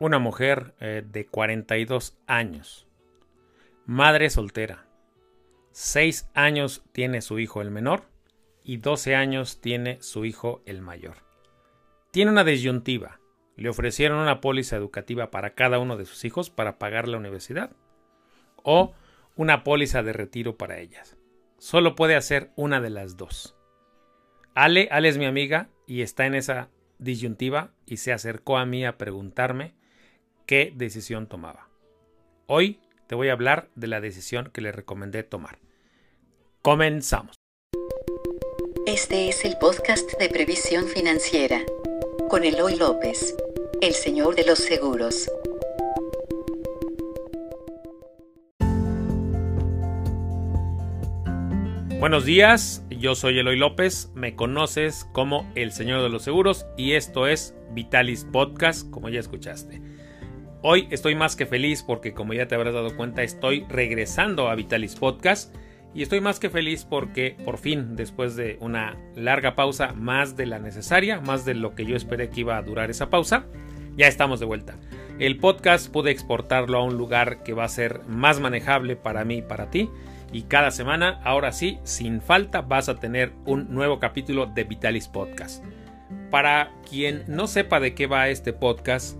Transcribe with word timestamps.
una 0.00 0.18
mujer 0.18 0.74
eh, 0.80 1.04
de 1.06 1.26
42 1.26 2.18
años, 2.26 2.88
madre 3.84 4.30
soltera. 4.30 4.86
6 5.72 6.30
años 6.34 6.82
tiene 6.92 7.20
su 7.20 7.38
hijo 7.38 7.60
el 7.60 7.70
menor 7.70 8.04
y 8.64 8.78
12 8.78 9.14
años 9.14 9.60
tiene 9.60 10.02
su 10.02 10.24
hijo 10.24 10.62
el 10.64 10.80
mayor. 10.80 11.16
Tiene 12.10 12.32
una 12.32 12.44
disyuntiva. 12.44 13.20
Le 13.56 13.68
ofrecieron 13.68 14.18
una 14.18 14.40
póliza 14.40 14.74
educativa 14.74 15.30
para 15.30 15.54
cada 15.54 15.78
uno 15.78 15.98
de 15.98 16.06
sus 16.06 16.24
hijos 16.24 16.48
para 16.48 16.78
pagar 16.78 17.06
la 17.06 17.18
universidad 17.18 17.70
o 18.62 18.94
una 19.36 19.64
póliza 19.64 20.02
de 20.02 20.14
retiro 20.14 20.56
para 20.56 20.78
ellas. 20.78 21.18
Solo 21.58 21.94
puede 21.94 22.16
hacer 22.16 22.52
una 22.56 22.80
de 22.80 22.90
las 22.90 23.18
dos. 23.18 23.54
Ale, 24.54 24.88
Ale 24.90 25.10
es 25.10 25.18
mi 25.18 25.26
amiga 25.26 25.68
y 25.86 26.00
está 26.00 26.24
en 26.24 26.34
esa 26.34 26.70
disyuntiva 26.98 27.74
y 27.84 27.98
se 27.98 28.14
acercó 28.14 28.56
a 28.56 28.64
mí 28.64 28.84
a 28.86 28.96
preguntarme 28.96 29.74
qué 30.50 30.72
decisión 30.74 31.28
tomaba. 31.28 31.68
Hoy 32.48 32.80
te 33.06 33.14
voy 33.14 33.28
a 33.28 33.34
hablar 33.34 33.68
de 33.76 33.86
la 33.86 34.00
decisión 34.00 34.50
que 34.52 34.60
le 34.60 34.72
recomendé 34.72 35.22
tomar. 35.22 35.60
Comenzamos. 36.60 37.36
Este 38.84 39.28
es 39.28 39.44
el 39.44 39.58
podcast 39.58 40.18
de 40.18 40.28
previsión 40.28 40.88
financiera 40.88 41.62
con 42.28 42.42
Eloy 42.42 42.74
López, 42.74 43.36
el 43.80 43.92
señor 43.92 44.34
de 44.34 44.44
los 44.44 44.58
seguros. 44.58 45.30
Buenos 52.00 52.24
días, 52.24 52.82
yo 52.90 53.14
soy 53.14 53.38
Eloy 53.38 53.56
López, 53.56 54.10
me 54.16 54.34
conoces 54.34 55.06
como 55.12 55.48
el 55.54 55.70
Señor 55.70 56.02
de 56.02 56.08
los 56.08 56.24
Seguros 56.24 56.66
y 56.76 56.94
esto 56.94 57.28
es 57.28 57.54
Vitalis 57.72 58.24
Podcast, 58.24 58.90
como 58.90 59.10
ya 59.10 59.20
escuchaste. 59.20 59.89
Hoy 60.62 60.88
estoy 60.90 61.14
más 61.14 61.36
que 61.36 61.46
feliz 61.46 61.82
porque 61.82 62.12
como 62.12 62.34
ya 62.34 62.46
te 62.46 62.54
habrás 62.54 62.74
dado 62.74 62.94
cuenta 62.94 63.22
estoy 63.22 63.64
regresando 63.70 64.50
a 64.50 64.54
Vitalis 64.54 64.94
Podcast 64.94 65.54
y 65.94 66.02
estoy 66.02 66.20
más 66.20 66.38
que 66.38 66.50
feliz 66.50 66.84
porque 66.84 67.34
por 67.46 67.56
fin 67.56 67.96
después 67.96 68.36
de 68.36 68.58
una 68.60 68.98
larga 69.16 69.54
pausa 69.54 69.94
más 69.94 70.36
de 70.36 70.44
la 70.44 70.58
necesaria, 70.58 71.18
más 71.22 71.46
de 71.46 71.54
lo 71.54 71.74
que 71.74 71.86
yo 71.86 71.96
esperé 71.96 72.28
que 72.28 72.40
iba 72.40 72.58
a 72.58 72.62
durar 72.62 72.90
esa 72.90 73.08
pausa, 73.08 73.46
ya 73.96 74.06
estamos 74.06 74.38
de 74.38 74.44
vuelta. 74.44 74.76
El 75.18 75.38
podcast 75.38 75.90
pude 75.90 76.10
exportarlo 76.10 76.76
a 76.76 76.84
un 76.84 76.98
lugar 76.98 77.42
que 77.42 77.54
va 77.54 77.64
a 77.64 77.68
ser 77.68 78.02
más 78.06 78.38
manejable 78.38 78.96
para 78.96 79.24
mí 79.24 79.38
y 79.38 79.42
para 79.42 79.70
ti 79.70 79.88
y 80.30 80.42
cada 80.42 80.70
semana, 80.72 81.22
ahora 81.24 81.52
sí, 81.52 81.78
sin 81.84 82.20
falta, 82.20 82.60
vas 82.60 82.90
a 82.90 82.96
tener 82.96 83.32
un 83.46 83.72
nuevo 83.72 83.98
capítulo 83.98 84.44
de 84.44 84.64
Vitalis 84.64 85.08
Podcast. 85.08 85.64
Para 86.30 86.74
quien 86.88 87.24
no 87.28 87.46
sepa 87.46 87.80
de 87.80 87.94
qué 87.94 88.06
va 88.06 88.28
este 88.28 88.52
podcast, 88.52 89.16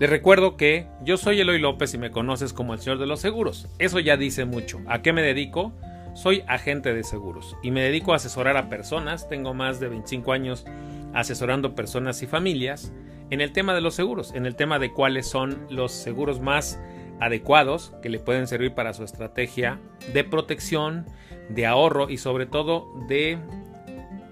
les 0.00 0.10
recuerdo 0.10 0.56
que 0.56 0.88
yo 1.04 1.16
soy 1.16 1.40
Eloy 1.40 1.60
López 1.60 1.94
y 1.94 1.98
me 1.98 2.10
conoces 2.10 2.52
como 2.52 2.74
el 2.74 2.80
señor 2.80 2.98
de 2.98 3.06
los 3.06 3.20
seguros. 3.20 3.68
Eso 3.78 4.00
ya 4.00 4.16
dice 4.16 4.44
mucho. 4.44 4.80
¿A 4.88 5.02
qué 5.02 5.12
me 5.12 5.22
dedico? 5.22 5.72
Soy 6.14 6.42
agente 6.48 6.94
de 6.94 7.04
seguros 7.04 7.56
y 7.62 7.70
me 7.70 7.82
dedico 7.82 8.12
a 8.12 8.16
asesorar 8.16 8.56
a 8.56 8.68
personas. 8.68 9.28
Tengo 9.28 9.54
más 9.54 9.78
de 9.78 9.88
25 9.88 10.32
años 10.32 10.64
asesorando 11.12 11.76
personas 11.76 12.22
y 12.22 12.26
familias 12.26 12.92
en 13.30 13.40
el 13.40 13.52
tema 13.52 13.72
de 13.74 13.80
los 13.80 13.94
seguros, 13.94 14.32
en 14.34 14.46
el 14.46 14.56
tema 14.56 14.78
de 14.78 14.92
cuáles 14.92 15.28
son 15.28 15.66
los 15.70 15.92
seguros 15.92 16.40
más 16.40 16.80
adecuados 17.20 17.94
que 18.02 18.08
le 18.08 18.18
pueden 18.18 18.48
servir 18.48 18.74
para 18.74 18.92
su 18.94 19.04
estrategia 19.04 19.80
de 20.12 20.24
protección, 20.24 21.06
de 21.48 21.66
ahorro 21.66 22.10
y 22.10 22.16
sobre 22.16 22.46
todo 22.46 22.92
de, 23.08 23.38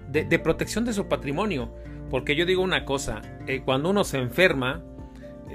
de, 0.09 0.39
protección 0.39 0.83
de 0.83 0.93
su 0.93 1.07
patrimonio. 1.07 1.73
Porque 2.09 2.35
yo 2.35 2.45
digo 2.45 2.61
una 2.61 2.85
cosa, 2.85 3.21
eh, 3.47 3.61
cuando 3.63 3.89
uno 3.89 4.03
se 4.03 4.19
enferma, 4.19 4.83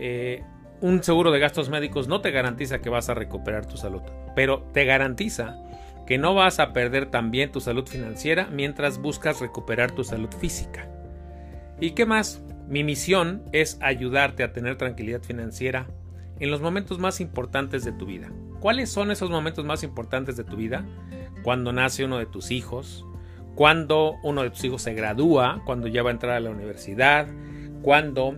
eh, 0.00 0.44
un 0.80 1.02
seguro 1.02 1.30
de 1.30 1.40
gastos 1.40 1.68
médicos 1.68 2.08
no 2.08 2.20
te 2.20 2.30
garantiza 2.30 2.80
que 2.80 2.90
vas 2.90 3.08
a 3.08 3.14
recuperar 3.14 3.66
tu 3.66 3.76
salud, 3.76 4.02
pero 4.34 4.62
te 4.72 4.84
garantiza 4.84 5.56
que 6.06 6.18
no 6.18 6.34
vas 6.34 6.58
a 6.58 6.72
perder 6.72 7.06
también 7.10 7.52
tu 7.52 7.60
salud 7.60 7.86
financiera 7.86 8.48
mientras 8.50 8.98
buscas 8.98 9.40
recuperar 9.40 9.90
tu 9.90 10.04
salud 10.04 10.30
física. 10.40 10.88
¿Y 11.80 11.90
qué 11.90 12.06
más? 12.06 12.42
Mi 12.66 12.84
misión 12.84 13.42
es 13.52 13.78
ayudarte 13.82 14.42
a 14.42 14.52
tener 14.52 14.76
tranquilidad 14.76 15.22
financiera 15.22 15.86
en 16.40 16.50
los 16.50 16.60
momentos 16.60 16.98
más 16.98 17.20
importantes 17.20 17.84
de 17.84 17.92
tu 17.92 18.06
vida. 18.06 18.30
¿Cuáles 18.60 18.90
son 18.90 19.10
esos 19.10 19.30
momentos 19.30 19.64
más 19.64 19.82
importantes 19.82 20.36
de 20.36 20.44
tu 20.44 20.56
vida? 20.56 20.84
Cuando 21.42 21.72
nace 21.72 22.04
uno 22.04 22.18
de 22.18 22.26
tus 22.26 22.50
hijos, 22.50 23.04
cuando 23.54 24.14
uno 24.22 24.42
de 24.42 24.50
tus 24.50 24.64
hijos 24.64 24.82
se 24.82 24.94
gradúa, 24.94 25.62
cuando 25.66 25.88
ya 25.88 26.02
va 26.02 26.10
a 26.10 26.12
entrar 26.12 26.36
a 26.36 26.40
la 26.40 26.50
universidad, 26.50 27.26
cuando 27.82 28.36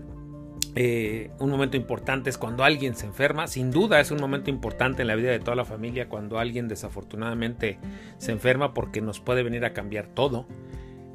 eh, 0.76 1.30
un 1.38 1.50
momento 1.50 1.76
importante 1.76 2.30
es 2.30 2.38
cuando 2.38 2.64
alguien 2.64 2.94
se 2.94 3.06
enferma. 3.06 3.46
Sin 3.46 3.70
duda 3.70 4.00
es 4.00 4.10
un 4.10 4.20
momento 4.20 4.50
importante 4.50 5.02
en 5.02 5.08
la 5.08 5.14
vida 5.14 5.30
de 5.30 5.40
toda 5.40 5.56
la 5.56 5.64
familia 5.64 6.08
cuando 6.08 6.38
alguien 6.38 6.68
desafortunadamente 6.68 7.78
se 8.18 8.32
enferma 8.32 8.72
porque 8.72 9.00
nos 9.00 9.20
puede 9.20 9.42
venir 9.42 9.64
a 9.64 9.72
cambiar 9.72 10.06
todo. 10.06 10.46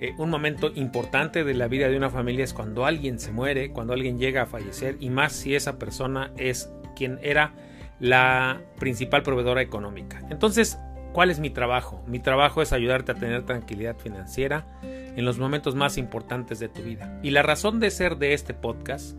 Eh, 0.01 0.13
un 0.17 0.29
momento 0.29 0.71
importante 0.75 1.45
de 1.45 1.53
la 1.53 1.67
vida 1.67 1.87
de 1.87 1.95
una 1.95 2.09
familia 2.09 2.43
es 2.43 2.53
cuando 2.53 2.85
alguien 2.85 3.17
se 3.17 3.31
muere, 3.31 3.71
cuando 3.71 3.93
alguien 3.93 4.19
llega 4.19 4.41
a 4.41 4.45
fallecer 4.45 4.97
y 4.99 5.09
más 5.09 5.31
si 5.31 5.55
esa 5.55 5.79
persona 5.79 6.31
es 6.37 6.69
quien 6.95 7.17
era 7.21 7.53
la 7.99 8.61
principal 8.77 9.23
proveedora 9.23 9.61
económica. 9.61 10.21
Entonces, 10.29 10.77
¿cuál 11.13 11.31
es 11.31 11.39
mi 11.39 11.49
trabajo? 11.49 12.03
Mi 12.07 12.19
trabajo 12.19 12.61
es 12.61 12.73
ayudarte 12.73 13.13
a 13.13 13.15
tener 13.15 13.43
tranquilidad 13.43 13.95
financiera 13.95 14.67
en 14.83 15.23
los 15.23 15.39
momentos 15.39 15.75
más 15.75 15.97
importantes 15.97 16.59
de 16.59 16.67
tu 16.67 16.81
vida. 16.81 17.19
Y 17.23 17.29
la 17.29 17.41
razón 17.41 17.79
de 17.79 17.89
ser 17.89 18.17
de 18.17 18.33
este 18.33 18.53
podcast 18.53 19.17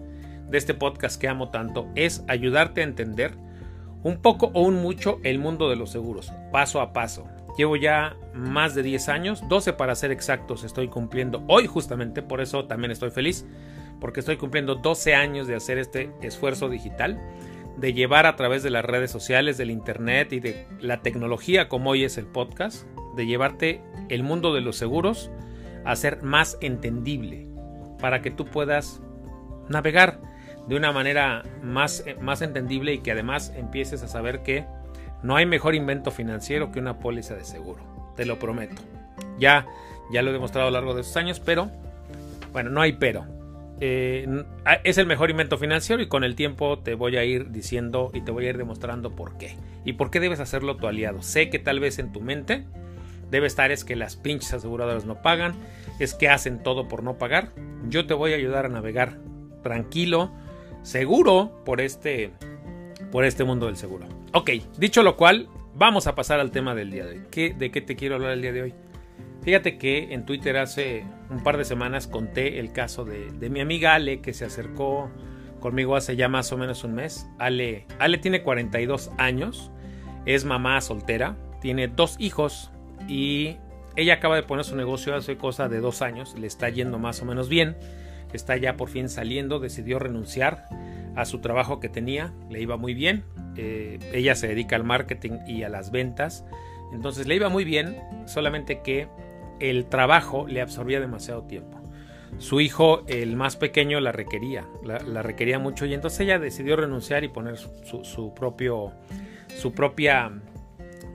de 0.49 0.59
este 0.59 0.75
podcast 0.75 1.21
que 1.21 1.29
amo 1.29 1.51
tanto 1.51 1.89
es 1.95 2.25
ayudarte 2.29 2.81
a 2.81 2.85
entender 2.85 3.33
un 4.03 4.23
poco 4.23 4.51
o 4.55 4.63
un 4.63 4.77
mucho 4.77 5.19
el 5.25 5.39
mundo 5.39 5.69
de 5.69 5.77
los 5.77 5.91
seguros, 5.91 6.33
paso 6.53 6.81
a 6.81 6.93
paso. 6.93 7.27
Llevo 7.59 7.77
ya 7.77 8.17
más 8.35 8.75
de 8.75 8.83
10 8.83 9.09
años, 9.09 9.43
12 9.49 9.73
para 9.73 9.95
ser 9.95 10.13
exactos 10.13 10.63
estoy 10.63 10.89
cumpliendo 10.89 11.43
hoy 11.49 11.67
justamente, 11.67 12.23
por 12.23 12.41
eso 12.41 12.67
también 12.67 12.91
estoy 12.91 13.11
feliz, 13.11 13.47
porque 14.01 14.21
estoy 14.21 14.37
cumpliendo 14.37 14.77
12 14.77 15.15
años 15.15 15.47
de 15.47 15.57
hacer 15.57 15.79
este 15.79 16.13
esfuerzo 16.23 16.69
digital, 16.69 17.21
de 17.79 17.93
llevar 17.95 18.27
a 18.27 18.37
través 18.37 18.63
de 18.63 18.71
las 18.71 18.85
redes 18.85 19.11
sociales, 19.11 19.59
del 19.59 19.71
internet 19.71 20.33
y 20.33 20.41
de 20.41 20.67
la 20.81 21.03
tecnología 21.03 21.69
como 21.69 21.91
hoy 21.91 22.05
es 22.05 22.19
el 22.19 22.27
podcast, 22.27 22.87
de 23.17 23.27
llevarte 23.27 23.83
el 24.09 24.23
mundo 24.23 24.55
de 24.55 24.61
los 24.61 24.77
seguros 24.77 25.31
a 25.85 25.97
ser 25.97 26.23
más 26.23 26.59
entendible, 26.61 27.49
para 27.99 28.21
que 28.23 28.31
tú 28.31 28.45
puedas 28.45 29.01
navegar 29.69 30.21
de 30.67 30.77
una 30.77 30.93
manera 30.93 31.43
más, 31.63 32.03
eh, 32.07 32.17
más 32.21 32.43
entendible 32.43 32.95
y 32.95 32.99
que 32.99 33.13
además 33.13 33.53
empieces 33.57 34.03
a 34.03 34.09
saber 34.09 34.43
que 34.43 34.65
no 35.23 35.37
hay 35.37 35.47
mejor 35.47 35.75
invento 35.75 36.11
financiero 36.11 36.73
que 36.73 36.79
una 36.79 36.99
póliza 36.99 37.35
de 37.35 37.45
seguro. 37.45 37.81
Te 38.17 38.27
lo 38.27 38.39
prometo. 38.39 38.83
Ya, 39.39 39.67
ya 40.11 40.23
lo 40.23 40.31
he 40.31 40.33
demostrado 40.33 40.69
a 40.69 40.71
lo 40.71 40.79
largo 40.79 40.95
de 40.95 41.03
estos 41.03 41.17
años, 41.17 41.41
pero 41.41 41.71
bueno, 42.53 42.71
no 42.71 42.81
hay 42.81 42.93
pero. 42.93 43.27
Eh, 43.79 44.27
es 44.85 44.97
el 44.97 45.07
mejor 45.07 45.31
invento 45.31 45.59
financiero 45.59 46.03
y 46.03 46.09
con 46.09 46.25
el 46.25 46.35
tiempo 46.35 46.79
te 46.79 46.95
voy 46.95 47.17
a 47.17 47.25
ir 47.25 47.51
diciendo 47.51 48.11
y 48.15 48.23
te 48.23 48.31
voy 48.31 48.47
a 48.47 48.51
ir 48.51 48.59
demostrando 48.59 49.15
por 49.15 49.37
qué. 49.37 49.57
Y 49.85 49.95
por 49.95 50.11
qué 50.11 50.21
debes 50.21 50.41
hacerlo 50.41 50.77
tu 50.77 50.87
aliado. 50.87 51.23
Sé 51.23 51.51
que 51.51 51.59
tal 51.59 51.81
vez 51.81 51.99
en 51.99 52.13
tu 52.13 52.21
mente 52.21 52.65
debe 53.31 53.47
estar 53.47 53.71
es 53.73 53.85
que 53.85 53.97
las 53.97 54.17
pinches 54.17 54.55
aseguradoras 54.55 55.05
no 55.05 55.21
pagan, 55.21 55.55
es 55.99 56.15
que 56.15 56.29
hacen 56.29 56.63
todo 56.63 56.89
por 56.89 57.03
no 57.03 57.19
pagar. 57.19 57.51
Yo 57.89 58.07
te 58.07 58.15
voy 58.15 58.33
a 58.33 58.37
ayudar 58.37 58.67
a 58.67 58.69
navegar 58.69 59.19
tranquilo, 59.63 60.33
seguro 60.87 61.51
por 61.65 61.81
este, 61.81 62.31
por 63.11 63.25
este 63.25 63.43
mundo 63.43 63.67
del 63.67 63.77
seguro. 63.77 64.07
Ok, 64.33 64.51
dicho 64.79 65.03
lo 65.03 65.17
cual, 65.17 65.49
vamos 65.75 66.07
a 66.07 66.15
pasar 66.15 66.39
al 66.39 66.53
tema 66.53 66.77
del 66.77 66.93
día 66.93 67.05
de 67.05 67.19
hoy. 67.19 67.23
¿Qué, 67.29 67.53
¿De 67.53 67.73
qué 67.73 67.81
te 67.81 67.97
quiero 67.97 68.15
hablar 68.15 68.31
el 68.31 68.43
día 68.43 68.53
de 68.53 68.63
hoy? 68.63 68.75
Fíjate 69.43 69.79
que 69.79 70.15
en 70.15 70.25
Twitter 70.25 70.57
hace 70.57 71.05
un 71.29 71.43
par 71.43 71.57
de 71.57 71.65
semanas 71.65 72.07
conté 72.07 72.61
el 72.61 72.73
caso 72.73 73.05
de, 73.05 73.51
mi 73.51 73.61
amiga 73.61 73.95
Ale 73.95 74.21
que 74.21 74.33
se 74.33 74.45
acercó 74.45 75.11
conmigo 75.59 75.97
hace 75.97 76.15
ya 76.15 76.29
más 76.29 76.53
o 76.53 76.57
menos 76.57 76.85
un 76.85 76.95
mes. 76.95 77.27
Ale, 77.39 77.85
Ale 77.99 78.19
tiene 78.19 78.45
42 78.45 79.11
años, 79.19 79.73
es 80.25 80.45
mamá 80.45 80.81
soltera, 80.83 81.37
tiene 81.61 81.89
dos 81.89 82.15
hijos 82.21 82.71
y 83.09 83.57
ella 83.97 84.15
acaba 84.15 84.37
de 84.37 84.45
poner 84.45 84.65
su 84.65 84.77
negocio 84.77 85.17
hace 85.17 85.37
cosa 85.37 85.69
de 85.69 85.81
dos 85.81 86.01
años, 86.01 86.37
le 86.39 86.47
está 86.47 86.69
yendo 86.69 87.01
más 87.01 87.21
o 87.23 87.25
menos 87.25 87.49
bien 87.49 87.77
está 88.33 88.57
ya 88.57 88.77
por 88.77 88.89
fin 88.89 89.09
saliendo, 89.09 89.59
decidió 89.59 89.99
renunciar 89.99 90.67
a 91.15 91.25
su 91.25 91.41
trabajo 91.41 91.81
que 91.81 91.89
tenía, 91.89 92.33
le 92.51 92.61
iba 92.61 92.77
muy 92.77 92.95
bien, 92.95 93.25
eh, 93.57 93.99
ella 94.13 94.35
se 94.35 94.49
dedica 94.49 94.77
al 94.77 94.85
marketing 94.85 95.39
y 95.47 95.63
a 95.63 95.69
las 95.69 95.91
ventas, 95.91 96.45
entonces 96.93 97.27
le 97.27 97.37
iba 97.37 97.49
muy 97.49 97.65
bien, 97.65 97.97
solamente 98.27 98.83
que 98.83 99.09
el 99.59 99.87
trabajo 99.87 100.47
le 100.47 100.61
absorbía 100.61 101.01
demasiado 101.01 101.43
tiempo. 101.45 101.81
Su 102.39 102.61
hijo, 102.61 103.03
el 103.07 103.35
más 103.35 103.57
pequeño, 103.57 103.99
la 104.01 104.13
requería, 104.13 104.67
la, 104.85 105.23
requería 105.23 105.59
mucho 105.59 105.87
y 105.87 105.95
entonces 105.95 106.21
ella 106.21 106.39
decidió 106.39 106.77
renunciar 106.77 107.25
y 107.25 107.29
poner 107.29 107.57
su, 107.57 108.35
propio, 108.35 108.93
su 109.57 109.73
propia, 109.73 110.31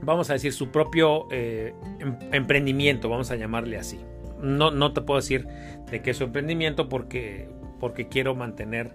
vamos 0.01 0.31
a 0.31 0.33
decir, 0.33 0.51
su 0.51 0.71
propio 0.71 1.27
eh, 1.29 1.75
em, 1.99 2.17
emprendimiento, 2.31 3.07
vamos 3.07 3.29
a 3.29 3.35
llamarle 3.35 3.77
así 3.77 3.99
no, 4.41 4.71
no 4.71 4.93
te 4.93 5.01
puedo 5.01 5.19
decir 5.19 5.47
de 5.89 6.01
qué 6.01 6.11
es 6.11 6.17
su 6.17 6.25
emprendimiento 6.25 6.89
porque, 6.89 7.47
porque 7.79 8.07
quiero 8.07 8.35
mantener 8.35 8.91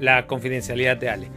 la 0.00 0.26
confidencialidad 0.26 0.96
de 0.96 1.10
Ale. 1.10 1.28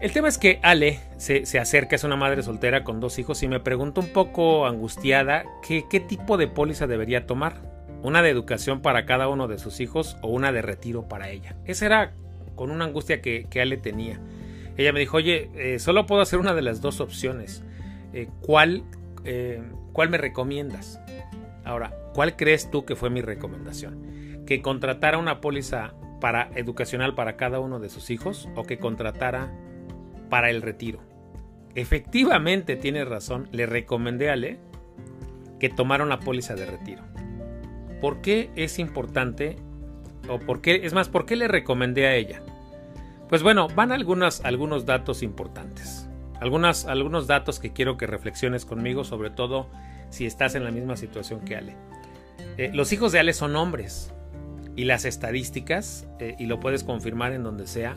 El 0.00 0.12
tema 0.12 0.28
es 0.28 0.38
que 0.38 0.58
Ale 0.62 1.00
se, 1.16 1.42
acerca, 1.58 1.96
es 1.96 2.04
una 2.04 2.16
madre 2.16 2.42
soltera 2.42 2.84
con 2.84 3.00
dos 3.00 3.18
hijos 3.18 3.42
y 3.42 3.48
me 3.48 3.60
pregunta 3.60 4.00
un 4.00 4.08
poco 4.08 4.66
angustiada 4.66 5.44
que, 5.66 5.84
qué 5.88 6.00
tipo 6.00 6.36
de 6.36 6.48
póliza 6.48 6.86
debería 6.86 7.26
tomar. 7.26 7.70
Una 8.02 8.20
de 8.20 8.30
educación 8.30 8.82
para 8.82 9.06
cada 9.06 9.28
uno 9.28 9.46
de 9.46 9.58
sus 9.58 9.78
hijos 9.78 10.16
o 10.22 10.28
una 10.28 10.50
de 10.50 10.60
retiro 10.60 11.08
para 11.08 11.30
ella. 11.30 11.54
Esa 11.66 11.86
era 11.86 12.12
con 12.56 12.72
una 12.72 12.84
angustia 12.84 13.22
que, 13.22 13.46
Ale 13.60 13.76
tenía. 13.76 14.18
Ella 14.76 14.92
me 14.92 14.98
dijo, 14.98 15.18
oye, 15.18 15.50
eh, 15.54 15.78
solo 15.78 16.06
puedo 16.06 16.20
hacer 16.20 16.40
una 16.40 16.54
de 16.54 16.62
las 16.62 16.80
dos 16.80 17.00
opciones. 17.00 17.62
Eh, 18.12 18.28
¿cuál, 18.40 18.82
eh, 19.24 19.62
¿Cuál 19.92 20.10
me 20.10 20.18
recomiendas? 20.18 20.98
Ahora, 21.64 21.94
¿cuál 22.14 22.36
crees 22.36 22.70
tú 22.70 22.84
que 22.84 22.96
fue 22.96 23.10
mi 23.10 23.20
recomendación? 23.20 24.44
¿Que 24.46 24.62
contratara 24.62 25.18
una 25.18 25.40
póliza 25.40 25.94
para 26.20 26.50
educacional 26.54 27.14
para 27.14 27.36
cada 27.36 27.60
uno 27.60 27.80
de 27.80 27.88
sus 27.88 28.10
hijos 28.10 28.48
o 28.54 28.64
que 28.64 28.78
contratara 28.78 29.52
para 30.28 30.50
el 30.50 30.62
retiro? 30.62 31.00
Efectivamente, 31.74 32.76
tiene 32.76 33.04
razón, 33.04 33.48
le 33.50 33.66
recomendé 33.66 34.28
a 34.28 34.34
Ale 34.34 34.58
que 35.58 35.68
tomara 35.68 36.04
una 36.04 36.20
póliza 36.20 36.54
de 36.54 36.66
retiro. 36.66 37.02
¿Por 38.00 38.20
qué 38.20 38.50
es 38.56 38.78
importante? 38.78 39.56
O 40.28 40.38
por 40.38 40.60
qué, 40.60 40.84
es 40.84 40.92
más, 40.92 41.08
¿por 41.08 41.24
qué 41.24 41.36
le 41.36 41.48
recomendé 41.48 42.06
a 42.06 42.14
ella? 42.14 42.42
Pues 43.28 43.42
bueno, 43.42 43.68
van 43.68 43.92
algunos, 43.92 44.44
algunos 44.44 44.84
datos 44.84 45.22
importantes. 45.22 46.08
Algunas, 46.40 46.86
algunos 46.86 47.28
datos 47.28 47.60
que 47.60 47.72
quiero 47.72 47.96
que 47.96 48.06
reflexiones 48.06 48.66
conmigo, 48.66 49.04
sobre 49.04 49.30
todo 49.30 49.68
si 50.10 50.26
estás 50.26 50.54
en 50.54 50.64
la 50.64 50.70
misma 50.70 50.96
situación 50.96 51.40
que 51.40 51.56
Ale. 51.56 51.76
Eh, 52.58 52.70
los 52.72 52.92
hijos 52.92 53.12
de 53.12 53.18
Ale 53.18 53.32
son 53.32 53.56
hombres 53.56 54.12
y 54.76 54.84
las 54.84 55.04
estadísticas, 55.04 56.06
eh, 56.18 56.34
y 56.38 56.46
lo 56.46 56.60
puedes 56.60 56.84
confirmar 56.84 57.32
en 57.32 57.42
donde 57.42 57.66
sea, 57.66 57.96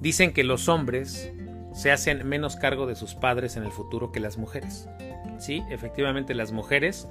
dicen 0.00 0.32
que 0.32 0.44
los 0.44 0.68
hombres 0.68 1.32
se 1.72 1.92
hacen 1.92 2.26
menos 2.26 2.56
cargo 2.56 2.86
de 2.86 2.94
sus 2.94 3.14
padres 3.14 3.56
en 3.56 3.64
el 3.64 3.72
futuro 3.72 4.12
que 4.12 4.20
las 4.20 4.38
mujeres. 4.38 4.88
Sí, 5.38 5.62
efectivamente 5.70 6.34
las 6.34 6.52
mujeres 6.52 7.08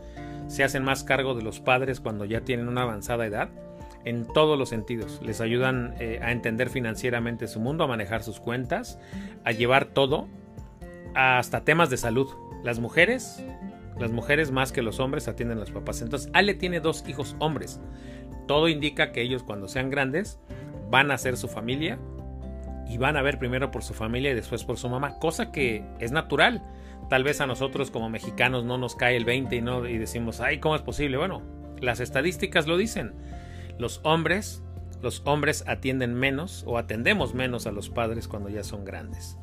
se 0.48 0.64
hacen 0.64 0.84
más 0.84 1.04
cargo 1.04 1.36
de 1.36 1.44
los 1.44 1.60
padres 1.60 2.00
cuando 2.00 2.26
ya 2.26 2.42
tienen 2.42 2.68
una 2.68 2.84
avanzada 2.84 3.26
edad 3.26 3.50
en 4.06 4.26
todos 4.26 4.58
los 4.58 4.70
sentidos. 4.70 5.20
Les 5.24 5.42
ayudan 5.42 5.96
eh, 6.00 6.20
a 6.22 6.32
entender 6.32 6.70
financieramente 6.70 7.48
su 7.48 7.60
mundo, 7.60 7.84
a 7.84 7.88
manejar 7.88 8.24
sus 8.24 8.40
cuentas, 8.40 9.00
a 9.44 9.52
llevar 9.52 9.86
todo, 9.86 10.28
hasta 11.14 11.64
temas 11.64 11.90
de 11.90 11.98
salud. 11.98 12.30
Las 12.64 12.80
mujeres 12.80 13.44
las 14.00 14.12
mujeres 14.12 14.52
más 14.52 14.72
que 14.72 14.82
los 14.82 15.00
hombres 15.00 15.28
atienden 15.28 15.58
a 15.58 15.62
los 15.62 15.72
papás. 15.72 16.02
Entonces, 16.02 16.30
Ale 16.34 16.54
tiene 16.54 16.80
dos 16.80 17.04
hijos 17.08 17.36
hombres. 17.40 17.80
Todo 18.48 18.68
indica 18.68 19.12
que 19.12 19.22
ellos 19.22 19.44
cuando 19.44 19.68
sean 19.68 19.90
grandes 19.90 20.40
van 20.90 21.12
a 21.12 21.18
ser 21.18 21.38
su 21.38 21.48
familia 21.48 21.98
y 22.88 22.98
van 22.98 23.18
a 23.18 23.22
ver 23.22 23.40
primero 23.40 23.72
por 23.72 23.84
su 23.84 23.94
familia 23.94 24.32
y 24.32 24.36
después 24.36 24.64
por 24.64 24.78
su 24.78 24.90
mamá, 24.90 25.18
cosa 25.20 25.52
que 25.52 25.84
es 26.00 26.12
natural. 26.12 26.62
Tal 27.10 27.24
vez 27.24 27.42
a 27.42 27.48
nosotros 27.48 27.92
como 27.92 28.10
mexicanos 28.10 28.66
no 28.66 28.78
nos 28.78 28.96
cae 28.96 29.16
el 29.16 29.26
20 29.26 29.56
y, 29.90 29.98
decimos, 29.98 30.42
ay, 30.42 30.60
¿cómo 30.60 30.76
es 30.76 30.82
posible? 30.82 31.18
Bueno, 31.18 31.42
las 31.80 32.00
estadísticas 32.00 32.68
lo 32.68 32.78
dicen. 32.78 33.14
Los 33.78 34.02
hombres, 34.04 34.64
los 35.02 35.22
hombres 35.26 35.64
atienden 35.68 36.14
menos 36.14 36.64
o 36.66 36.78
atendemos 36.78 37.34
menos 37.34 37.68
a 37.68 37.72
los 37.72 37.90
padres 37.90 38.28
cuando 38.28 38.50
ya 38.50 38.64
son 38.64 38.86
grandes. 38.86 39.38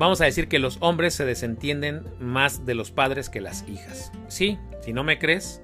Vamos 0.00 0.22
a 0.22 0.24
decir 0.24 0.48
que 0.48 0.58
los 0.58 0.78
hombres 0.80 1.12
se 1.12 1.26
desentienden 1.26 2.06
más 2.18 2.64
de 2.64 2.74
los 2.74 2.90
padres 2.90 3.28
que 3.28 3.42
las 3.42 3.68
hijas. 3.68 4.10
Sí, 4.28 4.58
si 4.80 4.94
no 4.94 5.04
me 5.04 5.18
crees, 5.18 5.60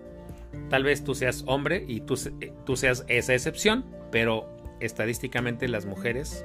tal 0.68 0.84
vez 0.84 1.02
tú 1.02 1.14
seas 1.14 1.42
hombre 1.46 1.86
y 1.88 2.02
tú, 2.02 2.20
eh, 2.42 2.52
tú 2.66 2.76
seas 2.76 3.06
esa 3.08 3.32
excepción, 3.32 3.86
pero 4.12 4.46
estadísticamente 4.78 5.68
las 5.68 5.86
mujeres 5.86 6.44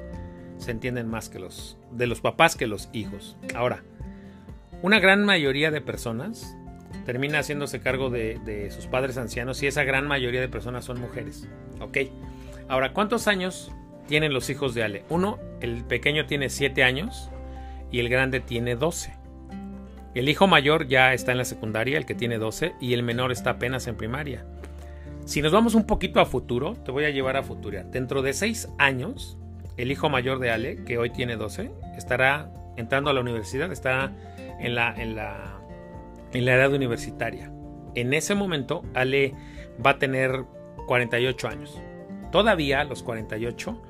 se 0.58 0.72
entienden 0.72 1.10
más 1.10 1.28
que 1.28 1.40
los 1.40 1.78
de 1.92 2.08
los 2.08 2.22
papás 2.22 2.56
que 2.56 2.66
los 2.66 2.88
hijos. 2.94 3.36
Ahora, 3.56 3.84
una 4.82 5.02
gran 5.02 5.26
mayoría 5.26 5.70
de 5.70 5.82
personas 5.82 6.56
termina 7.06 7.40
haciéndose 7.40 7.82
cargo 7.82 8.10
de, 8.10 8.40
de, 8.46 8.72
sus 8.72 8.88
padres 8.88 9.18
ancianos 9.18 9.62
y 9.64 9.68
esa 9.68 9.84
gran 9.84 10.08
mayoría 10.08 10.40
de 10.40 10.48
personas 10.48 10.86
son 10.86 11.02
mujeres. 11.02 11.46
Ok. 11.82 11.98
Ahora, 12.70 12.94
¿cuántos 12.94 13.28
años 13.28 13.70
tienen 14.08 14.32
los 14.32 14.50
hijos 14.50 14.74
de 14.76 14.84
Ale? 14.84 15.04
Uno, 15.10 15.40
el 15.60 15.84
pequeño 15.84 16.26
tiene 16.26 16.48
7 16.48 16.86
años 16.86 17.30
y 17.92 18.00
el 18.00 18.10
grande 18.10 18.40
tiene 18.40 18.76
12. 18.76 19.14
El 20.14 20.28
hijo 20.28 20.48
mayor 20.48 20.88
ya 20.88 21.14
está 21.14 21.32
en 21.32 21.38
la 21.38 21.46
secundaria, 21.46 21.98
el 21.98 22.06
que 22.06 22.16
tiene 22.16 22.38
12, 22.38 22.74
y 22.82 22.94
el 22.94 23.04
menor 23.04 23.32
está 23.32 23.52
apenas 23.52 23.88
en 23.88 23.96
primaria. 23.96 24.46
Si 25.26 25.42
nos 25.42 25.52
vamos 25.52 25.76
un 25.76 25.86
poquito 25.86 26.20
a 26.20 26.26
futuro, 26.26 26.76
te 26.76 26.92
voy 26.92 27.06
a 27.06 27.10
llevar 27.12 27.38
a 27.38 27.44
futurear. 27.44 27.86
Dentro 27.92 28.22
de 28.22 28.34
6 28.34 28.70
años, 28.78 29.38
el 29.78 29.92
hijo 29.92 30.10
mayor 30.10 30.40
de 30.40 30.52
Ale, 30.52 30.84
que 30.84 30.98
hoy 30.98 31.12
tiene 31.12 31.38
12, 31.38 31.72
estará 31.96 32.52
entrando 32.76 33.10
a 33.10 33.14
la 33.14 33.22
universidad, 33.22 33.72
estará 33.72 34.12
en 34.60 34.76
la, 34.76 34.94
en 34.96 35.16
la, 35.16 35.60
en 36.34 36.46
la 36.46 36.56
edad 36.56 36.74
universitaria. 36.74 37.52
En 37.96 38.14
ese 38.14 38.36
momento, 38.36 38.84
Ale 38.94 39.34
va 39.84 39.92
a 39.92 40.00
tener 40.00 40.44
48 40.88 41.48
años. 41.48 41.82
Todavía 42.32 42.82
a 42.82 42.84
los 42.84 43.04
48, 43.04 43.82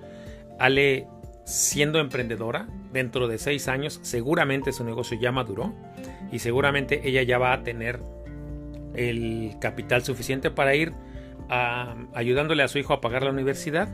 Ale 0.59 1.07
siendo 1.45 2.00
emprendedora, 2.00 2.68
dentro 2.92 3.28
de 3.28 3.38
seis 3.38 3.68
años 3.68 4.00
seguramente 4.04 4.72
su 4.72 4.84
negocio 4.84 5.18
ya 5.20 5.32
maduró 5.32 5.74
y 6.32 6.40
seguramente 6.40 7.08
ella 7.08 7.24
ya 7.24 7.38
va 7.38 7.54
a 7.54 7.64
tener 7.64 8.00
el 8.96 9.56
capital 9.60 10.04
suficiente 10.04 10.52
para 10.52 10.76
ir 10.76 10.94
ayudándole 12.14 12.64
a 12.64 12.68
su 12.68 12.80
hijo 12.80 12.94
a 12.94 13.02
pagar 13.02 13.24
la 13.24 13.32
universidad. 13.32 13.90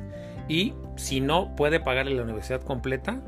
Y 0.48 0.74
si 0.96 1.20
no 1.20 1.56
puede 1.56 1.80
pagarle 1.80 2.16
la 2.16 2.24
universidad 2.24 2.62
completa, 2.62 3.22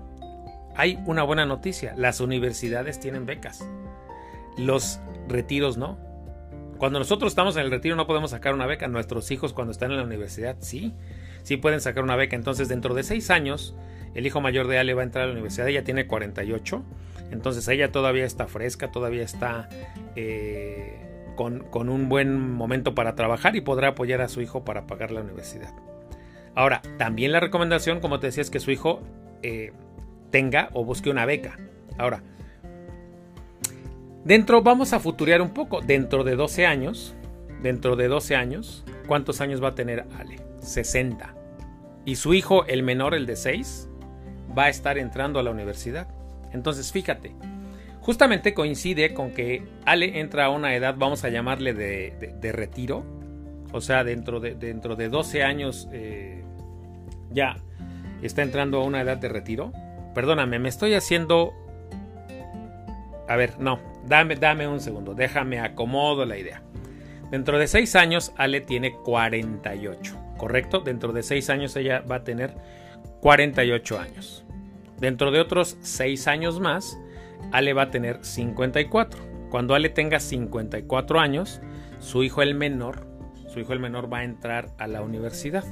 hay 0.75 0.99
una 1.05 1.23
buena 1.23 1.45
noticia, 1.45 1.93
las 1.97 2.21
universidades 2.21 2.99
tienen 2.99 3.25
becas, 3.25 3.67
los 4.57 4.99
retiros 5.27 5.77
no. 5.77 5.97
Cuando 6.77 6.99
nosotros 6.99 7.33
estamos 7.33 7.57
en 7.57 7.63
el 7.63 7.71
retiro 7.71 7.97
no 7.97 8.07
podemos 8.07 8.31
sacar 8.31 8.53
una 8.53 8.65
beca, 8.65 8.87
nuestros 8.87 9.29
hijos 9.31 9.51
cuando 9.51 9.71
están 9.71 9.91
en 9.91 9.97
la 9.97 10.03
universidad 10.03 10.55
sí, 10.59 10.93
sí 11.43 11.57
pueden 11.57 11.81
sacar 11.81 12.03
una 12.03 12.15
beca, 12.15 12.35
entonces 12.35 12.67
dentro 12.69 12.93
de 12.93 13.03
seis 13.03 13.29
años 13.29 13.75
el 14.13 14.25
hijo 14.25 14.41
mayor 14.41 14.67
de 14.67 14.79
Ale 14.79 14.93
va 14.93 15.01
a 15.01 15.05
entrar 15.05 15.25
a 15.25 15.27
la 15.27 15.33
universidad, 15.33 15.67
ella 15.67 15.83
tiene 15.83 16.07
48, 16.07 16.83
entonces 17.31 17.67
ella 17.67 17.91
todavía 17.91 18.25
está 18.25 18.47
fresca, 18.47 18.91
todavía 18.91 19.23
está 19.23 19.69
eh, 20.15 21.09
con, 21.35 21.89
un 21.89 22.09
buen 22.09 22.37
momento 22.51 22.95
para 22.95 23.15
trabajar 23.15 23.55
y 23.55 23.61
podrá 23.61 23.89
apoyar 23.89 24.21
a 24.21 24.27
su 24.27 24.41
hijo 24.41 24.65
para 24.65 24.87
pagar 24.87 25.11
la 25.11 25.21
universidad. 25.21 25.73
Ahora, 26.55 26.81
también 26.97 27.31
la 27.31 27.39
recomendación, 27.39 28.01
como 28.01 28.19
te 28.19 28.27
decía, 28.27 28.41
es 28.41 28.49
que 28.49 28.59
su 28.59 28.71
hijo 28.71 29.01
eh, 29.41 29.71
tenga 30.31 30.69
o 30.73 30.83
busque 30.83 31.09
una 31.09 31.25
beca. 31.25 31.57
Ahora, 31.97 32.23
dentro, 34.25 34.61
vamos 34.61 34.91
a 34.91 34.99
futurear 34.99 35.41
un 35.41 35.53
poco, 35.53 35.79
dentro 35.81 36.25
de 36.25 36.35
12 36.35 36.65
años, 36.65 37.15
dentro 37.61 37.95
de 37.95 38.09
12 38.09 38.35
años, 38.35 38.83
¿cuántos 39.07 39.39
años 39.39 39.63
va 39.63 39.69
a 39.69 39.75
tener 39.75 40.05
Ale? 40.17 40.41
60. 40.59 41.38
Y 42.09 42.15
su 42.15 42.33
hijo, 42.33 42.65
el 42.65 42.81
menor, 42.81 43.13
el 43.13 43.27
de 43.27 43.35
6, 43.35 43.87
va 44.57 44.63
a 44.63 44.69
estar 44.69 44.97
entrando 44.97 45.39
a 45.39 45.43
la 45.43 45.51
universidad. 45.51 46.07
Entonces, 46.51 46.91
fíjate, 46.91 47.35
justamente 48.01 48.55
coincide 48.55 49.13
con 49.13 49.29
que 49.29 49.67
Ale 49.85 50.19
entra 50.19 50.45
a 50.45 50.49
una 50.49 50.73
edad, 50.75 50.95
vamos 50.97 51.23
a 51.23 51.29
llamarle 51.29 51.75
de, 51.75 52.51
retiro, 52.51 53.05
o 53.71 53.79
sea, 53.79 54.03
dentro 54.03 54.39
de, 54.39 54.55
dentro 54.55 54.95
de 54.95 55.07
12 55.07 55.43
años 55.43 55.87
eh, 55.91 56.43
ya 57.29 57.57
está 58.23 58.41
entrando 58.41 58.81
a 58.81 58.85
una 58.85 59.01
edad 59.01 59.17
de 59.17 59.29
retiro. 59.29 59.71
Perdóname, 60.15 60.57
me 60.57 60.69
estoy 60.69 60.95
haciendo... 60.95 61.53
A 63.27 63.35
ver, 63.35 63.59
no, 63.59 63.79
dame, 64.07 64.35
dame 64.35 64.67
un 64.67 64.79
segundo, 64.79 65.13
déjame 65.13 65.59
acomodo 65.59 66.25
la 66.25 66.39
idea. 66.39 66.63
Dentro 67.31 67.59
de 67.59 67.67
6 67.67 67.95
años, 67.95 68.33
Ale 68.37 68.61
tiene 68.61 68.93
48, 68.93 70.17
¿correcto? 70.37 70.79
Dentro 70.79 71.13
de 71.13 71.21
6 71.21 71.49
años 71.49 71.75
ella 71.75 72.01
va 72.01 72.17
a 72.17 72.23
tener 72.23 72.55
48 73.21 73.99
años. 73.99 74.45
Dentro 74.97 75.31
de 75.31 75.39
otros 75.39 75.77
6 75.81 76.27
años 76.27 76.59
más, 76.59 76.97
Ale 77.51 77.73
va 77.73 77.83
a 77.83 77.91
tener 77.91 78.23
54. 78.23 79.19
Cuando 79.49 79.75
Ale 79.75 79.89
tenga 79.89 80.19
54 80.19 81.19
años, 81.19 81.61
su 81.99 82.23
hijo 82.23 82.41
el 82.41 82.55
menor, 82.55 83.07
su 83.47 83.59
hijo 83.59 83.73
el 83.73 83.79
menor 83.79 84.11
va 84.11 84.19
a 84.19 84.23
entrar 84.23 84.69
a 84.77 84.87
la 84.87 85.01
universidad. 85.01 85.65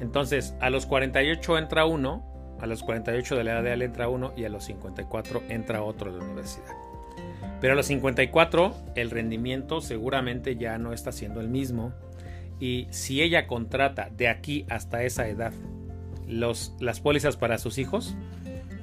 Entonces, 0.00 0.54
a 0.60 0.70
los 0.70 0.86
48 0.86 1.58
entra 1.58 1.84
uno, 1.84 2.24
a 2.60 2.66
los 2.66 2.82
48 2.82 3.36
de 3.36 3.44
la 3.44 3.52
edad 3.52 3.62
de 3.62 3.72
Ale 3.72 3.84
entra 3.86 4.08
uno 4.08 4.32
y 4.36 4.44
a 4.44 4.48
los 4.48 4.64
54 4.64 5.42
entra 5.48 5.82
otro 5.82 6.12
de 6.12 6.18
la 6.18 6.24
universidad. 6.24 6.85
Pero 7.60 7.72
a 7.72 7.76
los 7.76 7.86
54 7.86 8.74
el 8.94 9.10
rendimiento 9.10 9.80
seguramente 9.80 10.56
ya 10.56 10.78
no 10.78 10.92
está 10.92 11.12
siendo 11.12 11.40
el 11.40 11.48
mismo 11.48 11.92
y 12.60 12.86
si 12.90 13.22
ella 13.22 13.46
contrata 13.46 14.08
de 14.16 14.28
aquí 14.28 14.66
hasta 14.68 15.02
esa 15.02 15.28
edad 15.28 15.52
los, 16.26 16.74
las 16.80 17.00
pólizas 17.00 17.36
para 17.36 17.58
sus 17.58 17.78
hijos, 17.78 18.16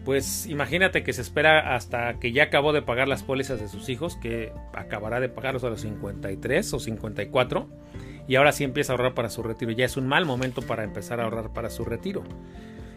pues 0.06 0.48
imagínate 0.48 1.03
que 1.03 1.13
se 1.13 1.22
espera 1.22 1.75
hasta 1.75 2.20
que 2.20 2.32
ya 2.32 2.44
acabó 2.44 2.74
de 2.74 2.82
pagar 2.82 3.08
las 3.08 3.24
pólizas 3.24 3.60
de 3.60 3.70
sus 3.70 3.88
hijos, 3.89 4.18
que 4.18 4.51
acabará 4.74 5.20
de 5.20 5.30
pagarlos 5.30 5.63
a 5.63 5.70
los 5.70 5.82
53 5.82 6.74
o 6.74 6.80
54, 6.80 7.70
y 8.27 8.36
ahora 8.36 8.51
sí 8.51 8.63
empieza 8.63 8.94
a 8.94 8.96
ahorrar 8.96 9.13
para 9.13 9.30
su 9.30 9.44
retiro. 9.44 9.72
Ya 9.72 9.86
es 9.86 9.96
un 9.96 10.08
mal 10.08 10.25
momento 10.25 10.62
para 10.62 10.84
empezar 10.84 11.20
a 11.20 11.24
ahorrar 11.24 11.53
para 11.53 11.70
su 11.70 11.86
retiro. 11.86 12.24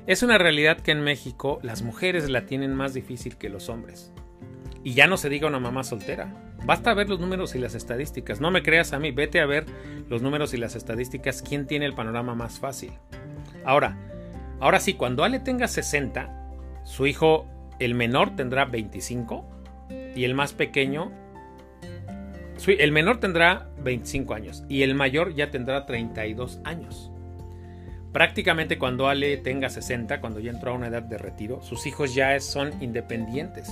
Es 0.06 0.23
una 0.23 0.38
realidad 0.38 0.80
que 0.80 0.92
en 0.92 1.00
México 1.00 1.59
las 1.62 1.83
mujeres 1.83 2.28
la 2.28 2.47
tienen 2.47 2.75
más 2.75 2.95
difícil 2.95 3.37
que 3.37 3.49
los 3.49 3.68
hombres. 3.68 4.12
Y 4.87 4.95
ya 4.95 5.09
no 5.09 5.16
se 5.16 5.28
diga 5.28 5.49
una 5.49 5.59
mamá 5.59 5.83
soltera. 5.83 6.33
Basta 6.64 6.95
ver 6.95 7.09
los 7.09 7.19
números 7.19 7.57
y 7.57 7.59
las 7.59 7.75
estadísticas. 7.75 8.40
No 8.40 8.52
me 8.52 8.62
creas 8.62 8.93
a 8.93 9.00
mí, 9.00 9.11
vete 9.11 9.40
a 9.40 9.47
ver 9.47 9.66
los 10.09 10.23
números 10.23 10.55
y 10.55 10.59
las 10.59 10.76
estadísticas. 10.76 11.43
¿Quién 11.43 11.66
tiene 11.66 11.87
el 11.87 11.93
panorama 11.93 12.37
más 12.37 12.61
fácil? 12.61 12.93
Ahora, 13.64 13.99
ahora 14.61 14.78
sí, 14.78 14.95
cuando 14.95 15.25
Ale 15.25 15.40
tenga 15.40 15.66
60, 15.66 16.52
su 16.85 17.09
hijo, 17.09 17.49
el 17.81 17.97
menor, 17.97 18.37
tendrá 18.37 18.64
25 18.64 19.45
y 20.14 20.23
el 20.23 20.35
más 20.35 20.52
pequeño 20.52 21.11
el 22.69 22.93
menor 22.93 23.19
tendrá 23.19 23.69
25 23.83 24.35
años 24.35 24.62
y 24.69 24.83
el 24.83 24.95
mayor 24.95 25.35
ya 25.35 25.50
tendrá 25.50 25.85
32 25.85 26.61
años. 26.62 27.11
Prácticamente 28.12 28.78
cuando 28.78 29.09
Ale 29.09 29.37
tenga 29.38 29.69
60, 29.69 30.21
cuando 30.21 30.38
ya 30.38 30.52
entró 30.52 30.71
a 30.71 30.75
una 30.75 30.87
edad 30.87 31.02
de 31.02 31.19
retiro, 31.19 31.61
sus 31.61 31.88
hijos 31.88 32.14
ya 32.14 32.38
son 32.38 32.81
independientes. 32.81 33.69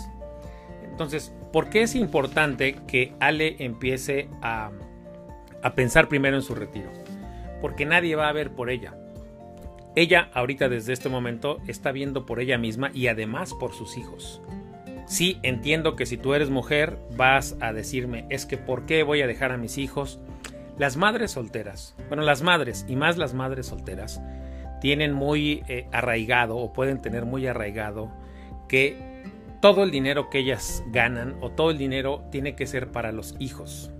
Entonces, 0.95 1.35
¿por 1.53 1.71
qué 1.71 1.83
es 1.83 1.97
importante 1.97 2.77
que 2.87 3.15
Ale 3.19 3.57
empiece 3.59 4.29
a, 4.43 4.71
pensar 5.75 6.07
primero 6.07 6.37
en 6.37 6.43
su 6.43 6.55
retiro? 6.55 6.89
Porque 7.61 7.85
nadie 7.85 8.15
va 8.15 8.29
a 8.29 8.33
ver 8.33 8.53
por 8.53 8.71
ella. 8.71 8.95
Ella 9.97 10.31
ahorita 10.33 10.69
desde 10.69 10.93
este 10.93 11.09
momento 11.09 11.59
está 11.67 11.91
viendo 11.91 12.27
por 12.27 12.39
ella 12.39 12.59
misma 12.59 12.93
y 12.95 13.09
además 13.09 13.55
por 13.55 13.73
sus 13.73 13.99
hijos. 13.99 14.41
Sí, 15.07 15.41
entiendo 15.43 15.97
que 15.97 16.07
si 16.07 16.17
tú 16.17 16.33
eres 16.33 16.49
mujer 16.49 16.97
vas 17.17 17.57
a 17.59 17.73
decirme, 17.73 18.25
es 18.31 18.47
que 18.47 18.57
¿por 18.57 18.87
qué 18.87 19.03
voy 19.03 19.21
a 19.21 19.27
dejar 19.27 19.51
a 19.51 19.57
mis 19.57 19.79
hijos? 19.79 20.21
Las 20.79 20.97
madres 20.97 21.33
solteras, 21.33 21.97
bueno, 22.07 22.23
las 22.23 22.43
madres 22.43 22.87
y 22.89 22.95
más 22.95 23.17
las 23.17 23.35
madres 23.35 23.67
solteras, 23.67 24.23
tienen 24.81 25.13
muy 25.13 25.65
eh, 25.67 25.89
arraigado 25.91 26.57
o 26.57 26.73
pueden 26.73 27.03
tener 27.03 27.25
muy 27.25 27.49
arraigado 27.49 28.13
que 28.69 29.14
todo 29.65 29.83
el 29.83 29.91
dinero 29.91 30.29
que 30.29 30.41
ellas 30.41 30.85
ganan 30.89 31.39
o 31.41 31.49
todo 31.49 31.71
el 31.71 31.79
dinero 31.79 32.23
tiene 32.31 32.55
que 32.55 32.67
ser 32.67 32.93
para 32.93 33.13
los 33.13 33.35
hijos. 33.39 33.91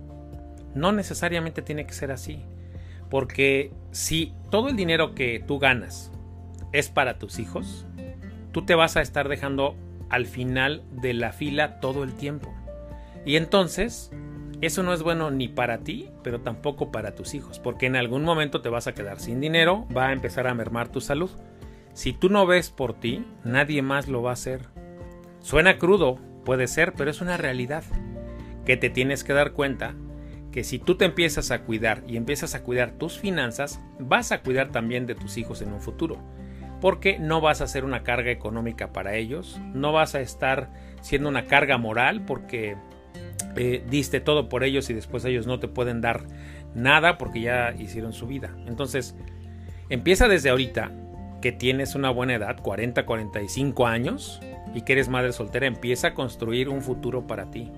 No 0.75 0.91
necesariamente 0.91 1.63
tiene 1.63 1.87
que 1.87 1.93
ser 1.95 2.11
así, 2.11 2.43
porque 3.09 3.71
si 3.89 4.31
todo 4.51 4.69
el 4.69 4.75
dinero 4.75 5.15
que 5.15 5.43
tú 5.47 5.57
ganas 5.57 6.11
es 6.71 6.89
para 6.89 7.17
tus 7.17 7.39
hijos, 7.39 7.87
tú 8.51 8.63
te 8.63 8.75
vas 8.75 8.95
a 8.95 9.01
estar 9.01 9.27
dejando 9.27 9.75
al 10.11 10.27
final 10.27 10.83
de 10.91 11.15
la 11.15 11.31
fila 11.31 11.79
todo 11.79 12.03
el 12.03 12.13
tiempo. 12.13 12.53
Y 13.25 13.35
entonces, 13.35 14.11
eso 14.61 14.83
no 14.83 14.93
es 14.93 15.01
bueno 15.01 15.31
ni 15.31 15.47
para 15.47 15.79
ti, 15.79 16.11
pero 16.21 16.41
tampoco 16.41 16.91
para 16.91 17.15
tus 17.15 17.33
hijos, 17.33 17.57
porque 17.57 17.87
en 17.87 17.95
algún 17.95 18.23
momento 18.23 18.61
te 18.61 18.69
vas 18.69 18.85
a 18.85 18.93
quedar 18.93 19.19
sin 19.19 19.41
dinero, 19.41 19.87
va 19.97 20.09
a 20.09 20.13
empezar 20.13 20.45
a 20.45 20.53
mermar 20.53 20.89
tu 20.89 21.01
salud. 21.01 21.31
Si 21.93 22.13
tú 22.13 22.29
no 22.29 22.45
ves 22.45 22.69
por 22.69 22.93
ti, 22.93 23.25
nadie 23.43 23.81
más 23.81 24.07
lo 24.07 24.21
va 24.21 24.29
a 24.29 24.33
hacer. 24.33 24.74
Suena 25.45 25.77
crudo, 25.77 26.17
puede 26.43 26.65
ser, 26.65 26.93
pero 26.93 27.11
es 27.11 27.21
una 27.21 27.37
realidad 27.37 27.83
que 28.65 28.77
te 28.77 28.89
tienes 28.89 29.23
que 29.23 29.33
dar 29.33 29.51
cuenta 29.51 29.93
que 30.51 30.63
si 30.63 30.79
tú 30.79 30.95
te 30.95 31.05
empiezas 31.05 31.51
a 31.51 31.61
cuidar 31.61 32.01
y 32.07 32.17
empiezas 32.17 32.55
a 32.55 32.63
cuidar 32.63 32.93
tus 32.93 33.19
finanzas, 33.19 33.79
vas 33.99 34.31
a 34.31 34.41
cuidar 34.41 34.71
también 34.71 35.05
de 35.05 35.13
tus 35.13 35.37
hijos 35.37 35.61
en 35.61 35.71
un 35.71 35.81
futuro 35.81 36.17
porque 36.81 37.19
no 37.19 37.41
vas 37.41 37.61
a 37.61 37.67
ser 37.67 37.85
una 37.85 38.01
carga 38.01 38.31
económica 38.31 38.91
para 38.91 39.17
ellos, 39.17 39.61
no 39.75 39.91
vas 39.91 40.15
a 40.15 40.21
estar 40.21 40.71
siendo 41.01 41.29
una 41.29 41.45
carga 41.45 41.77
moral 41.77 42.25
porque 42.25 42.75
eh, 43.55 43.83
diste 43.87 44.21
todo 44.21 44.49
por 44.49 44.63
ellos 44.63 44.89
y 44.89 44.95
después 44.95 45.25
ellos 45.25 45.45
no 45.45 45.59
te 45.59 45.67
pueden 45.67 46.01
dar 46.01 46.23
nada 46.73 47.19
porque 47.19 47.41
ya 47.41 47.75
hicieron 47.77 48.13
su 48.13 48.25
vida. 48.25 48.49
Entonces, 48.65 49.15
empieza 49.89 50.27
desde 50.27 50.49
ahorita 50.49 50.91
que 51.39 51.51
tienes 51.51 51.93
una 51.93 52.09
buena 52.09 52.33
edad, 52.33 52.59
40, 52.59 53.05
45 53.05 53.85
años, 53.85 54.41
y 54.75 54.81
que 54.81 54.93
eres 54.93 55.09
madre 55.09 55.31
soltera, 55.31 55.65
empieza 55.65 56.09
a 56.09 56.13
construir 56.13 56.69
un 56.69 56.81
futuro 56.81 57.25
para 57.25 57.49
ti. 57.49 57.71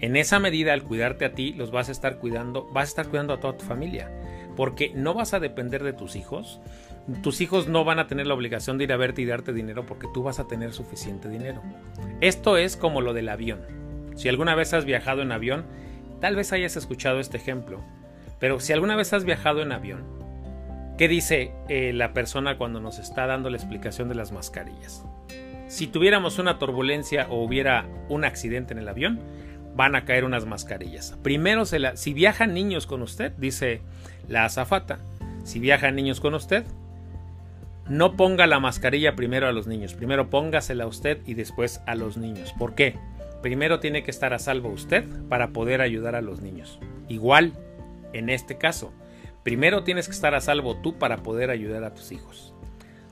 En 0.00 0.16
esa 0.16 0.38
medida, 0.38 0.72
al 0.72 0.82
cuidarte 0.82 1.24
a 1.24 1.34
ti, 1.34 1.52
los 1.52 1.70
vas 1.70 1.88
a 1.88 1.92
estar 1.92 2.18
cuidando, 2.18 2.66
vas 2.72 2.86
a 2.86 2.88
estar 2.88 3.08
cuidando 3.08 3.34
a 3.34 3.40
toda 3.40 3.58
tu 3.58 3.64
familia, 3.64 4.10
porque 4.56 4.90
no 4.94 5.14
vas 5.14 5.34
a 5.34 5.40
depender 5.40 5.84
de 5.84 5.92
tus 5.92 6.16
hijos, 6.16 6.60
tus 7.22 7.42
hijos 7.42 7.68
no 7.68 7.84
van 7.84 7.98
a 7.98 8.06
tener 8.06 8.26
la 8.26 8.34
obligación 8.34 8.78
de 8.78 8.84
ir 8.84 8.92
a 8.92 8.96
verte 8.96 9.20
y 9.22 9.26
darte 9.26 9.52
dinero 9.52 9.84
porque 9.84 10.08
tú 10.12 10.22
vas 10.22 10.40
a 10.40 10.46
tener 10.46 10.72
suficiente 10.72 11.28
dinero. 11.28 11.62
Esto 12.22 12.56
es 12.56 12.76
como 12.76 13.02
lo 13.02 13.12
del 13.12 13.28
avión. 13.28 13.60
Si 14.16 14.28
alguna 14.28 14.54
vez 14.54 14.72
has 14.72 14.86
viajado 14.86 15.20
en 15.20 15.30
avión, 15.30 15.64
tal 16.20 16.36
vez 16.36 16.52
hayas 16.52 16.76
escuchado 16.76 17.20
este 17.20 17.36
ejemplo, 17.36 17.84
pero 18.40 18.60
si 18.60 18.72
alguna 18.72 18.96
vez 18.96 19.12
has 19.12 19.24
viajado 19.24 19.60
en 19.60 19.72
avión, 19.72 20.04
¿qué 20.96 21.08
dice 21.08 21.52
eh, 21.68 21.92
la 21.92 22.14
persona 22.14 22.56
cuando 22.56 22.80
nos 22.80 22.98
está 22.98 23.26
dando 23.26 23.50
la 23.50 23.58
explicación 23.58 24.08
de 24.08 24.14
las 24.14 24.32
mascarillas? 24.32 25.04
Si 25.74 25.88
tuviéramos 25.88 26.38
una 26.38 26.60
turbulencia 26.60 27.26
o 27.30 27.42
hubiera 27.42 27.88
un 28.08 28.24
accidente 28.24 28.72
en 28.72 28.78
el 28.78 28.88
avión, 28.88 29.18
van 29.74 29.96
a 29.96 30.04
caer 30.04 30.24
unas 30.24 30.46
mascarillas. 30.46 31.18
Primero, 31.24 31.64
se 31.64 31.80
la, 31.80 31.96
si 31.96 32.14
viajan 32.14 32.54
niños 32.54 32.86
con 32.86 33.02
usted, 33.02 33.32
dice 33.38 33.80
la 34.28 34.44
azafata, 34.44 35.00
si 35.42 35.58
viajan 35.58 35.96
niños 35.96 36.20
con 36.20 36.34
usted, 36.34 36.62
no 37.88 38.14
ponga 38.14 38.46
la 38.46 38.60
mascarilla 38.60 39.16
primero 39.16 39.48
a 39.48 39.52
los 39.52 39.66
niños, 39.66 39.94
primero 39.94 40.30
póngasela 40.30 40.84
a 40.84 40.86
usted 40.86 41.18
y 41.26 41.34
después 41.34 41.80
a 41.88 41.96
los 41.96 42.18
niños. 42.18 42.54
¿Por 42.56 42.76
qué? 42.76 42.96
Primero 43.42 43.80
tiene 43.80 44.04
que 44.04 44.12
estar 44.12 44.32
a 44.32 44.38
salvo 44.38 44.68
usted 44.68 45.04
para 45.28 45.48
poder 45.48 45.80
ayudar 45.80 46.14
a 46.14 46.22
los 46.22 46.40
niños. 46.40 46.78
Igual, 47.08 47.52
en 48.12 48.28
este 48.28 48.58
caso, 48.58 48.92
primero 49.42 49.82
tienes 49.82 50.06
que 50.06 50.14
estar 50.14 50.36
a 50.36 50.40
salvo 50.40 50.76
tú 50.76 51.00
para 51.00 51.24
poder 51.24 51.50
ayudar 51.50 51.82
a 51.82 51.94
tus 51.94 52.12
hijos. 52.12 52.53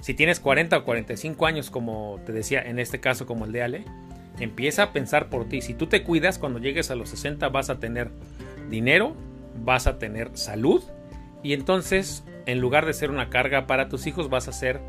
Si 0.02 0.14
tienes 0.14 0.40
40 0.40 0.78
o 0.78 0.84
45 0.84 1.46
años, 1.46 1.70
como 1.70 2.20
te 2.26 2.32
decía, 2.32 2.60
en 2.60 2.80
este 2.80 2.98
caso 2.98 3.24
como 3.24 3.44
el 3.44 3.52
de 3.52 3.62
Ale, 3.62 3.84
empieza 4.40 4.82
a 4.82 4.92
pensar 4.92 5.28
por 5.28 5.48
ti. 5.48 5.62
Si 5.62 5.74
tú 5.74 5.86
te 5.86 6.02
cuidas, 6.02 6.40
cuando 6.40 6.58
llegues 6.58 6.90
a 6.90 6.96
los 6.96 7.10
60 7.10 7.48
vas 7.50 7.70
a 7.70 7.78
tener 7.78 8.10
dinero, 8.68 9.14
vas 9.64 9.86
a 9.86 10.00
tener 10.00 10.36
salud 10.36 10.82
y 11.44 11.52
entonces 11.52 12.24
en 12.46 12.60
lugar 12.60 12.84
de 12.84 12.94
ser 12.94 13.12
una 13.12 13.30
carga 13.30 13.68
para 13.68 13.88
tus 13.88 14.08
hijos, 14.08 14.28
vas 14.28 14.48
a 14.48 14.52
ser 14.52 14.80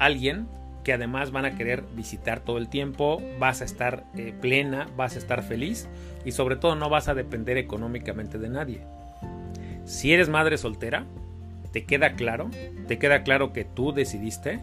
alguien 0.00 0.48
que 0.82 0.92
además 0.92 1.30
van 1.30 1.44
a 1.44 1.54
querer 1.56 1.84
visitar 1.94 2.40
todo 2.40 2.58
el 2.58 2.68
tiempo, 2.68 3.22
vas 3.38 3.60
a 3.60 3.64
estar 3.64 4.06
eh, 4.16 4.34
plena, 4.40 4.88
vas 4.96 5.14
a 5.14 5.18
estar 5.18 5.44
feliz 5.44 5.88
y 6.24 6.32
sobre 6.32 6.56
todo 6.56 6.74
no 6.74 6.88
vas 6.88 7.06
a 7.06 7.14
depender 7.14 7.58
económicamente 7.58 8.38
de 8.38 8.48
nadie. 8.48 8.82
Si 9.84 10.12
eres 10.12 10.28
madre 10.28 10.58
soltera, 10.58 11.06
te 11.72 11.84
queda 11.84 12.14
claro, 12.14 12.50
te 12.86 12.98
queda 12.98 13.22
claro 13.22 13.52
que 13.52 13.64
tú 13.64 13.92
decidiste, 13.92 14.60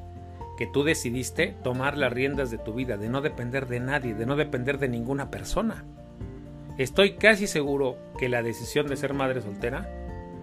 que 0.57 0.67
tú 0.67 0.83
decidiste 0.83 1.55
tomar 1.63 1.97
las 1.97 2.11
riendas 2.11 2.51
de 2.51 2.57
tu 2.57 2.73
vida, 2.73 2.97
de 2.97 3.09
no 3.09 3.21
depender 3.21 3.67
de 3.67 3.79
nadie, 3.79 4.13
de 4.13 4.25
no 4.25 4.35
depender 4.35 4.79
de 4.79 4.87
ninguna 4.87 5.29
persona. 5.29 5.85
Estoy 6.77 7.13
casi 7.15 7.47
seguro 7.47 7.97
que 8.17 8.29
la 8.29 8.41
decisión 8.41 8.87
de 8.87 8.97
ser 8.97 9.13
madre 9.13 9.41
soltera 9.41 9.89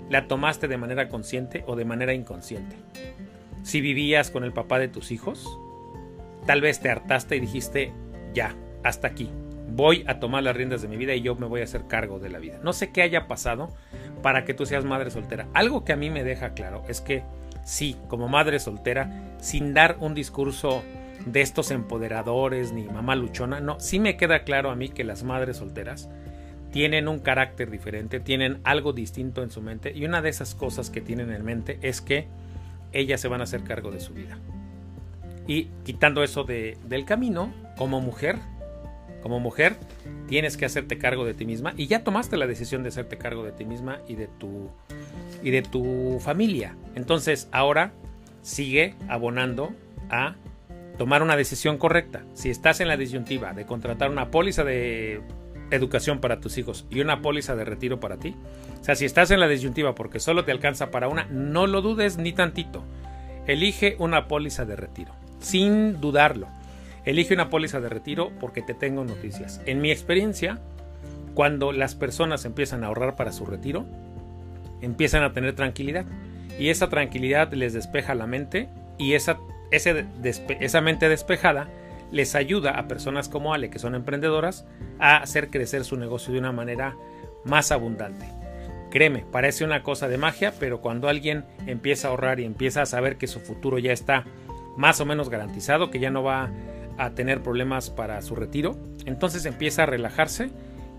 la 0.09 0.29
tomaste 0.29 0.69
de 0.69 0.77
manera 0.77 1.09
consciente 1.09 1.65
o 1.67 1.77
de 1.77 1.85
manera 1.85 2.13
inconsciente. 2.13 2.77
Si 3.63 3.81
vivías 3.81 4.31
con 4.31 4.45
el 4.45 4.53
papá 4.53 4.79
de 4.79 4.89
tus 4.89 5.11
hijos, 5.11 5.59
tal 6.47 6.61
vez 6.61 6.81
te 6.81 6.91
hartaste 6.91 7.37
y 7.37 7.41
dijiste, 7.41 7.93
ya, 8.35 8.55
hasta 8.83 9.09
aquí, 9.09 9.31
voy 9.69 10.05
a 10.07 10.21
tomar 10.21 10.43
las 10.43 10.57
riendas 10.57 10.83
de 10.83 10.89
mi 10.89 10.97
vida 10.97 11.15
y 11.15 11.23
yo 11.23 11.35
me 11.35 11.47
voy 11.47 11.61
a 11.61 11.65
hacer 11.65 11.87
cargo 11.87 12.19
de 12.19 12.29
la 12.29 12.39
vida. 12.39 12.61
No 12.63 12.73
sé 12.73 12.91
qué 12.91 13.03
haya 13.03 13.27
pasado 13.27 13.69
para 14.23 14.45
que 14.45 14.55
tú 14.55 14.67
seas 14.67 14.85
madre 14.85 15.11
soltera. 15.11 15.49
Algo 15.53 15.85
que 15.85 15.93
a 15.93 15.97
mí 15.97 16.11
me 16.11 16.25
deja 16.25 16.55
claro 16.55 16.85
es 16.89 17.01
que 17.01 17.23
sí, 17.65 17.97
como 18.09 18.29
madre 18.29 18.59
soltera, 18.59 19.11
sin 19.39 19.75
dar 19.75 19.97
un 20.01 20.15
discurso 20.15 20.83
de 21.27 21.41
estos 21.41 21.71
empoderadores 21.71 22.73
ni 22.73 22.85
mamá 22.85 23.15
luchona, 23.15 23.61
no, 23.61 23.79
sí 23.79 23.99
me 23.99 24.17
queda 24.17 24.45
claro 24.45 24.71
a 24.71 24.77
mí 24.77 24.89
que 24.89 25.05
las 25.05 25.23
madres 25.23 25.59
solteras 25.59 26.09
tienen 26.73 27.07
un 27.07 27.19
carácter 27.19 27.71
diferente, 27.71 28.19
tienen 28.19 28.61
algo 28.65 28.93
distinto 28.93 29.43
en 29.43 29.51
su 29.51 29.61
mente 29.61 29.93
y 29.95 30.05
una 30.05 30.23
de 30.23 30.31
esas 30.31 30.55
cosas 30.55 30.91
que 30.91 31.01
tienen 31.01 31.31
en 31.31 31.45
mente 31.45 31.79
es 31.83 32.01
que 32.01 32.27
ellas 32.93 33.21
se 33.21 33.29
van 33.29 33.41
a 33.41 33.45
hacer 33.45 33.63
cargo 33.63 33.91
de 33.91 34.01
su 34.01 34.15
vida. 34.15 34.39
Y 35.47 35.65
quitando 35.85 36.23
eso 36.23 36.45
de, 36.45 36.79
del 36.85 37.05
camino, 37.05 37.53
como 37.77 38.01
mujer, 38.01 38.39
como 39.23 39.41
mujer, 39.41 39.77
tienes 40.29 40.57
que 40.57 40.65
hacerte 40.65 40.99
cargo 40.99 41.25
de 41.25 41.35
ti 41.35 41.47
misma 41.47 41.73
y 41.77 41.87
ya 41.87 42.05
tomaste 42.05 42.37
la 42.37 42.47
decisión 42.47 42.83
de 42.83 42.89
hacerte 42.89 43.19
cargo 43.19 43.45
de 43.45 43.53
ti 43.53 43.65
misma 43.65 44.01
y 44.09 44.17
de 44.17 44.27
tu, 44.27 44.71
y 45.43 45.51
de 45.51 45.63
tu 45.63 46.19
familia. 46.21 46.77
Entonces 46.95 47.49
ahora 47.53 47.93
sigue 48.43 48.95
abonando 49.09 49.73
a 50.11 50.35
tomar 50.99 51.23
una 51.23 51.37
decisión 51.37 51.79
correcta. 51.79 52.25
Si 52.35 52.51
estás 52.51 52.81
en 52.81 52.89
la 52.89 52.97
disyuntiva 52.97 53.53
de 53.53 53.65
contratar 53.65 54.11
una 54.11 54.31
póliza 54.31 54.65
de 54.65 55.23
educación 55.71 56.21
para 56.21 56.41
tus 56.41 56.59
hijos 56.59 56.87
y 56.91 57.01
una 57.01 57.23
póliza 57.23 57.57
de 57.57 57.65
retiro 57.65 57.99
para 57.99 58.19
ti. 58.19 58.37
O 58.81 58.85
sea, 58.85 58.95
si 58.95 59.05
estás 59.05 59.31
en 59.31 59.41
la 59.41 59.49
disyuntiva 59.49 59.95
porque 59.95 60.21
solo 60.21 60.45
te 60.45 60.53
alcanza 60.53 60.91
para 60.91 61.09
una, 61.09 61.25
no 61.31 61.67
lo 61.67 61.83
dudes 61.83 62.19
ni 62.19 62.33
tantito. 62.33 62.85
Elige 63.47 63.97
una 63.99 64.29
póliza 64.29 64.65
de 64.65 64.77
retiro, 64.77 65.13
sin 65.41 66.01
dudarlo. 66.01 66.49
Elige 67.05 67.35
una 67.35 67.51
póliza 67.51 67.81
de 67.81 67.89
retiro 67.89 68.31
porque 68.41 68.63
te 68.63 68.75
tengo 68.75 69.05
noticias. 69.05 69.61
En 69.67 69.81
mi 69.81 69.91
experiencia, 69.91 70.59
cuando 71.35 71.73
las 71.73 71.95
personas 71.95 72.45
empiezan 72.45 72.85
a 72.85 72.89
ahorrar 72.89 73.17
para 73.17 73.33
su 73.33 73.45
retiro, 73.45 73.85
empiezan 74.81 75.23
a 75.23 75.33
tener 75.33 75.55
tranquilidad. 75.55 76.05
Y 76.59 76.69
esa 76.69 76.89
tranquilidad 76.89 77.53
les 77.53 77.73
despeja 77.73 78.15
la 78.15 78.27
mente 78.27 78.69
y 78.99 79.15
esa, 79.15 79.39
esa 79.71 80.81
mente 80.81 81.09
despejada 81.09 81.69
les 82.13 82.35
ayuda 82.35 82.73
a 82.73 82.87
personas 82.87 83.29
como 83.29 83.55
Ale, 83.55 83.71
que 83.71 83.79
son 83.79 83.95
emprendedoras, 83.95 84.67
a 84.99 85.17
hacer 85.17 85.49
crecer 85.49 85.85
su 85.85 85.97
negocio 85.97 86.33
de 86.33 86.39
una 86.39 86.53
manera 86.53 86.95
más 87.45 87.73
abundante. 87.73 88.27
Créeme, 88.91 89.25
parece 89.33 89.65
una 89.65 89.83
cosa 89.83 90.07
de 90.09 90.19
magia, 90.19 90.53
pero 90.61 90.83
cuando 90.83 91.09
alguien 91.09 91.45
empieza 91.67 92.07
a 92.07 92.11
ahorrar 92.11 92.39
y 92.39 92.45
empieza 92.45 92.83
a 92.83 92.87
saber 92.87 93.17
que 93.17 93.27
su 93.27 93.41
futuro 93.41 93.79
ya 93.79 93.93
está 93.93 94.25
más 94.77 95.01
o 95.01 95.07
menos 95.07 95.31
garantizado, 95.31 95.91
que 95.91 95.99
ya 95.99 96.11
no 96.11 96.23
va 96.23 96.51
a 97.05 97.11
tener 97.11 97.43
problemas 97.43 97.91
para 97.91 98.21
su 98.23 98.35
retiro, 98.35 98.77
entonces 99.07 99.45
empieza 99.47 99.83
a 99.83 99.87
relajarse 99.87 100.51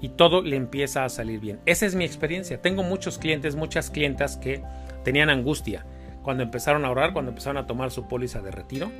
y 0.01 0.09
todo 0.09 0.41
le 0.41 0.57
empieza 0.57 1.05
a 1.05 1.09
salir 1.09 1.39
bien. 1.39 1.59
Esa 1.65 1.85
es 1.85 1.95
mi 1.95 2.03
experiencia. 2.03 2.61
Tengo 2.61 2.83
muchos 2.83 3.17
clientes, 3.17 3.55
muchas 3.55 3.89
clientas 3.89 4.35
que 4.35 4.61
tenían 5.05 5.29
angustia 5.29 5.85
cuando 6.23 6.43
empezaron 6.43 6.83
a 6.83 6.89
ahorrar, 6.89 7.13
cuando 7.13 7.31
empezaron 7.31 7.57
a 7.57 7.67
tomar 7.67 7.91
su 7.91 8.07
póliza 8.07 8.41
de 8.41 8.51
retiro, 8.51 8.91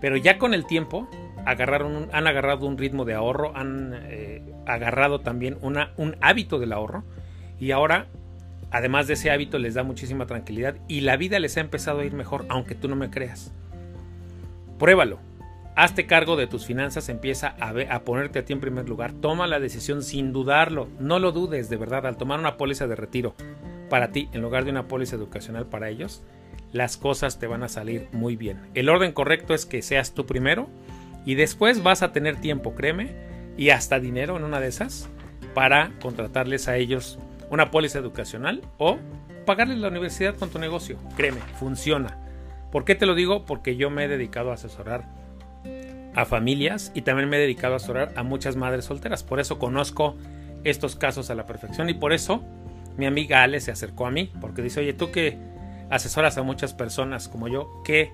pero 0.00 0.16
ya 0.16 0.38
con 0.38 0.54
el 0.54 0.66
tiempo 0.66 1.08
agarraron 1.44 2.08
han 2.12 2.26
agarrado 2.26 2.66
un 2.66 2.78
ritmo 2.78 3.04
de 3.04 3.14
ahorro, 3.14 3.56
han 3.56 3.94
eh, 4.04 4.42
agarrado 4.66 5.20
también 5.20 5.58
una, 5.60 5.92
un 5.96 6.16
hábito 6.20 6.58
del 6.58 6.72
ahorro 6.72 7.04
y 7.58 7.72
ahora 7.72 8.06
además 8.70 9.06
de 9.06 9.14
ese 9.14 9.30
hábito 9.30 9.58
les 9.58 9.74
da 9.74 9.82
muchísima 9.82 10.26
tranquilidad 10.26 10.76
y 10.88 11.00
la 11.00 11.16
vida 11.16 11.38
les 11.40 11.56
ha 11.56 11.60
empezado 11.60 12.00
a 12.00 12.04
ir 12.04 12.12
mejor 12.12 12.46
aunque 12.48 12.74
tú 12.74 12.88
no 12.88 12.96
me 12.96 13.10
creas. 13.10 13.52
Pruébalo. 14.78 15.27
Hazte 15.78 16.06
cargo 16.06 16.34
de 16.34 16.48
tus 16.48 16.66
finanzas, 16.66 17.08
empieza 17.08 17.54
a, 17.60 18.00
ponerte 18.00 18.40
a 18.40 18.44
ti 18.44 18.52
en 18.52 18.58
primer 18.58 18.88
lugar, 18.88 19.12
toma 19.12 19.46
la 19.46 19.60
decisión 19.60 20.02
sin 20.02 20.32
dudarlo, 20.32 20.88
no 20.98 21.20
lo 21.20 21.30
dudes 21.30 21.70
de 21.70 21.76
verdad, 21.76 22.04
al 22.04 22.16
tomar 22.16 22.40
una 22.40 22.56
póliza 22.56 22.88
de 22.88 22.96
retiro 22.96 23.36
para 23.88 24.10
ti 24.10 24.28
en 24.32 24.42
lugar 24.42 24.64
de 24.64 24.72
una 24.72 24.88
póliza 24.88 25.14
educacional 25.14 25.66
para 25.66 25.88
ellos, 25.88 26.24
las 26.72 26.96
cosas 26.96 27.38
te 27.38 27.46
van 27.46 27.62
a 27.62 27.68
salir 27.68 28.08
muy 28.10 28.34
bien. 28.34 28.58
El 28.74 28.88
orden 28.88 29.12
correcto 29.12 29.54
es 29.54 29.66
que 29.66 29.80
seas 29.80 30.14
tú 30.14 30.26
primero 30.26 30.68
y 31.24 31.36
después 31.36 31.84
vas 31.84 32.02
a 32.02 32.10
tener 32.10 32.40
tiempo, 32.40 32.74
créeme, 32.74 33.14
y 33.56 33.70
hasta 33.70 34.00
dinero 34.00 34.36
en 34.36 34.42
una 34.42 34.58
de 34.58 34.66
esas 34.66 35.08
para 35.54 35.92
contratarles 36.00 36.66
a 36.66 36.76
ellos 36.76 37.20
una 37.50 37.70
póliza 37.70 38.00
educacional 38.00 38.62
o 38.78 38.98
pagarles 39.46 39.78
la 39.78 39.90
universidad 39.90 40.34
con 40.34 40.50
tu 40.50 40.58
negocio. 40.58 40.98
Créeme, 41.16 41.38
funciona. 41.60 42.18
¿Por 42.72 42.84
qué 42.84 42.96
te 42.96 43.06
lo 43.06 43.14
digo? 43.14 43.44
Porque 43.44 43.76
yo 43.76 43.90
me 43.90 44.06
he 44.06 44.08
dedicado 44.08 44.50
a 44.50 44.54
asesorar 44.54 45.27
a 46.18 46.24
familias 46.24 46.90
y 46.96 47.02
también 47.02 47.28
me 47.28 47.36
he 47.36 47.40
dedicado 47.40 47.74
a 47.74 47.76
asesorar 47.76 48.12
a 48.16 48.24
muchas 48.24 48.56
madres 48.56 48.86
solteras. 48.86 49.22
Por 49.22 49.38
eso 49.38 49.60
conozco 49.60 50.16
estos 50.64 50.96
casos 50.96 51.30
a 51.30 51.36
la 51.36 51.46
perfección 51.46 51.88
y 51.90 51.94
por 51.94 52.12
eso 52.12 52.42
mi 52.96 53.06
amiga 53.06 53.44
Ale 53.44 53.60
se 53.60 53.70
acercó 53.70 54.04
a 54.04 54.10
mí 54.10 54.32
porque 54.40 54.60
dice, 54.60 54.80
oye, 54.80 54.92
tú 54.92 55.12
que 55.12 55.38
asesoras 55.90 56.36
a 56.36 56.42
muchas 56.42 56.74
personas 56.74 57.28
como 57.28 57.46
yo, 57.46 57.70
¿qué, 57.84 58.10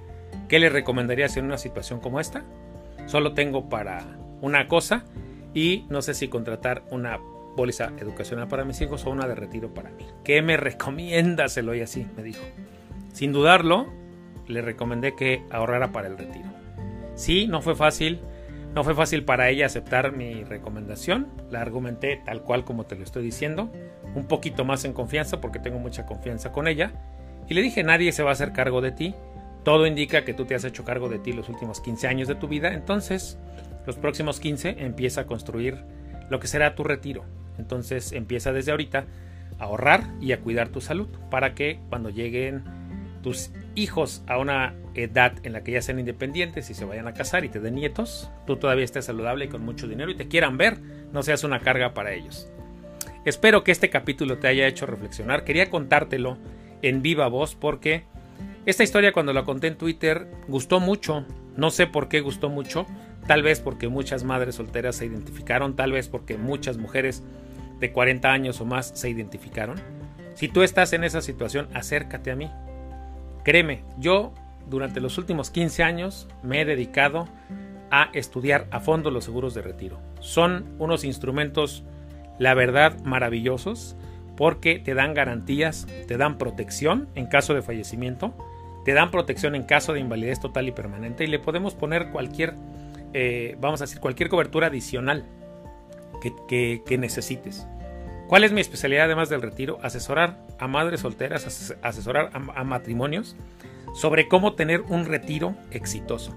qué 0.48 0.58
le 0.58 0.68
recomendarías 0.68 1.38
en 1.38 1.46
una 1.46 1.56
situación 1.56 1.98
como 1.98 2.20
esta? 2.20 2.44
Solo 3.06 3.32
tengo 3.32 3.70
para 3.70 4.04
una 4.42 4.68
cosa 4.68 5.06
y 5.54 5.86
no 5.88 6.02
sé 6.02 6.12
si 6.12 6.28
contratar 6.28 6.84
una 6.90 7.18
póliza 7.56 7.90
educacional 7.96 8.48
para 8.48 8.66
mis 8.66 8.82
hijos 8.82 9.06
o 9.06 9.10
una 9.12 9.26
de 9.26 9.34
retiro 9.34 9.72
para 9.72 9.88
mí. 9.88 10.04
¿Qué 10.24 10.42
me 10.42 10.58
recomiendas? 10.58 11.56
Así, 11.56 12.06
me 12.16 12.22
dijo. 12.22 12.44
Sin 13.14 13.32
dudarlo, 13.32 13.90
le 14.46 14.60
recomendé 14.60 15.16
que 15.16 15.42
ahorrara 15.50 15.90
para 15.90 16.08
el 16.08 16.18
retiro. 16.18 16.63
Sí, 17.14 17.46
no 17.46 17.62
fue 17.62 17.74
fácil. 17.74 18.20
No 18.74 18.82
fue 18.82 18.94
fácil 18.94 19.24
para 19.24 19.48
ella 19.50 19.66
aceptar 19.66 20.12
mi 20.12 20.42
recomendación. 20.42 21.28
La 21.50 21.60
argumenté 21.60 22.20
tal 22.24 22.42
cual 22.42 22.64
como 22.64 22.84
te 22.84 22.96
lo 22.96 23.04
estoy 23.04 23.22
diciendo. 23.22 23.70
Un 24.14 24.26
poquito 24.26 24.64
más 24.64 24.84
en 24.84 24.92
confianza 24.92 25.40
porque 25.40 25.58
tengo 25.60 25.78
mucha 25.78 26.06
confianza 26.06 26.50
con 26.52 26.66
ella. 26.66 26.92
Y 27.48 27.54
le 27.54 27.62
dije, 27.62 27.84
nadie 27.84 28.10
se 28.12 28.22
va 28.22 28.30
a 28.30 28.32
hacer 28.32 28.52
cargo 28.52 28.80
de 28.80 28.92
ti. 28.92 29.14
Todo 29.62 29.86
indica 29.86 30.24
que 30.24 30.34
tú 30.34 30.44
te 30.44 30.54
has 30.54 30.64
hecho 30.64 30.84
cargo 30.84 31.08
de 31.08 31.18
ti 31.18 31.32
los 31.32 31.48
últimos 31.48 31.80
15 31.80 32.08
años 32.08 32.28
de 32.28 32.34
tu 32.34 32.48
vida. 32.48 32.74
Entonces, 32.74 33.38
los 33.86 33.96
próximos 33.96 34.40
15 34.40 34.76
empieza 34.78 35.22
a 35.22 35.26
construir 35.26 35.84
lo 36.28 36.40
que 36.40 36.46
será 36.46 36.74
tu 36.74 36.84
retiro. 36.84 37.24
Entonces 37.58 38.12
empieza 38.12 38.52
desde 38.52 38.72
ahorita 38.72 39.04
a 39.58 39.64
ahorrar 39.64 40.02
y 40.20 40.32
a 40.32 40.40
cuidar 40.40 40.68
tu 40.68 40.80
salud 40.80 41.08
para 41.30 41.54
que 41.54 41.78
cuando 41.88 42.10
lleguen 42.10 42.64
tus 43.24 43.50
hijos 43.74 44.22
a 44.26 44.36
una 44.36 44.74
edad 44.94 45.32
en 45.44 45.54
la 45.54 45.64
que 45.64 45.72
ya 45.72 45.80
sean 45.80 45.98
independientes 45.98 46.68
y 46.68 46.74
se 46.74 46.84
vayan 46.84 47.08
a 47.08 47.14
casar 47.14 47.42
y 47.46 47.48
te 47.48 47.58
den 47.58 47.74
nietos, 47.74 48.30
tú 48.46 48.56
todavía 48.56 48.84
estés 48.84 49.06
saludable 49.06 49.46
y 49.46 49.48
con 49.48 49.64
mucho 49.64 49.88
dinero 49.88 50.10
y 50.10 50.14
te 50.14 50.28
quieran 50.28 50.58
ver, 50.58 50.78
no 51.10 51.22
seas 51.22 51.42
una 51.42 51.60
carga 51.60 51.94
para 51.94 52.12
ellos. 52.12 52.50
Espero 53.24 53.64
que 53.64 53.72
este 53.72 53.88
capítulo 53.88 54.36
te 54.36 54.48
haya 54.48 54.66
hecho 54.66 54.84
reflexionar. 54.84 55.44
Quería 55.44 55.70
contártelo 55.70 56.36
en 56.82 57.00
viva 57.00 57.26
voz 57.28 57.54
porque 57.54 58.04
esta 58.66 58.84
historia 58.84 59.14
cuando 59.14 59.32
la 59.32 59.44
conté 59.44 59.68
en 59.68 59.78
Twitter 59.78 60.28
gustó 60.46 60.78
mucho. 60.78 61.24
No 61.56 61.70
sé 61.70 61.86
por 61.86 62.08
qué 62.08 62.20
gustó 62.20 62.50
mucho. 62.50 62.86
Tal 63.26 63.42
vez 63.42 63.60
porque 63.60 63.88
muchas 63.88 64.22
madres 64.22 64.56
solteras 64.56 64.96
se 64.96 65.06
identificaron, 65.06 65.76
tal 65.76 65.92
vez 65.92 66.10
porque 66.10 66.36
muchas 66.36 66.76
mujeres 66.76 67.22
de 67.80 67.90
40 67.90 68.30
años 68.30 68.60
o 68.60 68.66
más 68.66 68.92
se 68.94 69.08
identificaron. 69.08 69.80
Si 70.34 70.48
tú 70.48 70.62
estás 70.62 70.92
en 70.92 71.04
esa 71.04 71.22
situación, 71.22 71.68
acércate 71.72 72.30
a 72.30 72.36
mí. 72.36 72.50
Créeme, 73.44 73.82
yo 73.98 74.32
durante 74.68 75.00
los 75.00 75.18
últimos 75.18 75.50
15 75.50 75.82
años 75.82 76.28
me 76.42 76.60
he 76.60 76.64
dedicado 76.64 77.28
a 77.90 78.08
estudiar 78.12 78.66
a 78.70 78.80
fondo 78.80 79.10
los 79.10 79.24
seguros 79.24 79.54
de 79.54 79.62
retiro. 79.62 80.00
Son 80.20 80.74
unos 80.78 81.04
instrumentos, 81.04 81.84
la 82.38 82.54
verdad, 82.54 82.98
maravillosos 83.04 83.96
porque 84.36 84.78
te 84.78 84.94
dan 84.94 85.14
garantías, 85.14 85.86
te 86.08 86.16
dan 86.16 86.38
protección 86.38 87.08
en 87.14 87.26
caso 87.26 87.54
de 87.54 87.62
fallecimiento, 87.62 88.34
te 88.84 88.92
dan 88.92 89.10
protección 89.10 89.54
en 89.54 89.62
caso 89.62 89.92
de 89.92 90.00
invalidez 90.00 90.40
total 90.40 90.66
y 90.68 90.72
permanente 90.72 91.24
y 91.24 91.28
le 91.28 91.38
podemos 91.38 91.74
poner 91.74 92.10
cualquier, 92.10 92.54
eh, 93.12 93.56
vamos 93.60 93.80
a 93.80 93.84
decir, 93.84 94.00
cualquier 94.00 94.28
cobertura 94.28 94.66
adicional 94.68 95.24
que, 96.48 96.98
necesites. 96.98 97.66
¿Cuál 98.28 98.44
es 98.44 98.52
mi 98.52 98.60
especialidad 98.60 99.04
además 99.04 99.28
del 99.28 99.42
retiro? 99.42 99.78
Asesorar 99.82 100.38
a 100.58 100.66
madres 100.66 101.00
solteras, 101.00 101.76
asesorar 101.82 102.30
a, 102.32 102.64
matrimonios 102.64 103.36
sobre 103.94 104.28
cómo 104.28 104.54
tener 104.54 104.80
un 104.82 105.04
retiro 105.04 105.54
exitoso. 105.70 106.34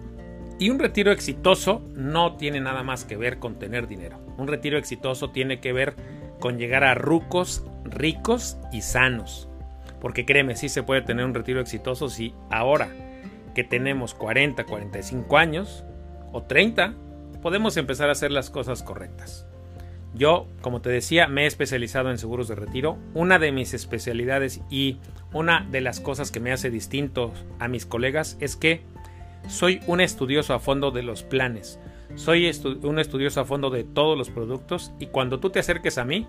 Y 0.59 0.69
un 0.69 0.79
retiro 0.79 1.11
exitoso 1.11 1.81
no 1.95 2.35
tiene 2.35 2.59
nada 2.59 2.83
más 2.83 3.05
que 3.05 3.15
ver 3.15 3.39
con 3.39 3.57
tener 3.57 3.87
dinero. 3.87 4.19
Un 4.37 4.47
retiro 4.47 4.77
exitoso 4.77 5.29
tiene 5.29 5.59
que 5.59 5.71
ver 5.71 5.95
con 6.39 6.57
llegar 6.57 6.83
a 6.83 6.93
rucos 6.93 7.63
ricos 7.85 8.57
y 8.73 8.81
sanos. 8.81 9.47
Porque 10.01 10.25
créeme, 10.25 10.55
sí 10.55 10.67
se 10.67 10.83
puede 10.83 11.01
tener 11.01 11.25
un 11.25 11.33
retiro 11.33 11.61
exitoso 11.61 12.09
si 12.09 12.33
ahora 12.49 12.89
que 13.55 13.63
tenemos 13.63 14.13
40, 14.13 14.65
45 14.65 15.37
años 15.37 15.85
o 16.31 16.43
30, 16.43 16.93
podemos 17.41 17.77
empezar 17.77 18.09
a 18.09 18.11
hacer 18.11 18.31
las 18.31 18.49
cosas 18.49 18.83
correctas. 18.83 19.47
Yo, 20.17 20.47
como 20.61 20.81
te 20.81 20.89
decía, 20.89 21.27
me 21.27 21.43
he 21.43 21.45
especializado 21.45 22.09
en 22.09 22.17
seguros 22.17 22.47
de 22.47 22.55
retiro. 22.55 22.97
Una 23.13 23.37
de 23.37 23.51
mis 23.51 23.73
especialidades 23.75 24.61
y 24.69 24.97
una 25.31 25.67
de 25.69 25.81
las 25.81 25.99
cosas 25.99 26.31
que 26.31 26.39
me 26.39 26.51
hace 26.51 26.71
distinto 26.71 27.33
a 27.59 27.67
mis 27.67 27.85
colegas 27.85 28.35
es 28.39 28.55
que 28.55 28.81
soy 29.47 29.79
un 29.85 30.01
estudioso 30.01 30.55
a 30.55 30.59
fondo 30.59 30.89
de 30.89 31.03
los 31.03 31.21
planes. 31.21 31.79
Soy 32.15 32.49
un 32.81 32.99
estudioso 32.99 33.41
a 33.41 33.45
fondo 33.45 33.69
de 33.69 33.83
todos 33.83 34.17
los 34.17 34.31
productos 34.31 34.91
y 34.99 35.07
cuando 35.07 35.39
tú 35.39 35.51
te 35.51 35.59
acerques 35.59 35.99
a 35.99 36.05
mí, 36.05 36.25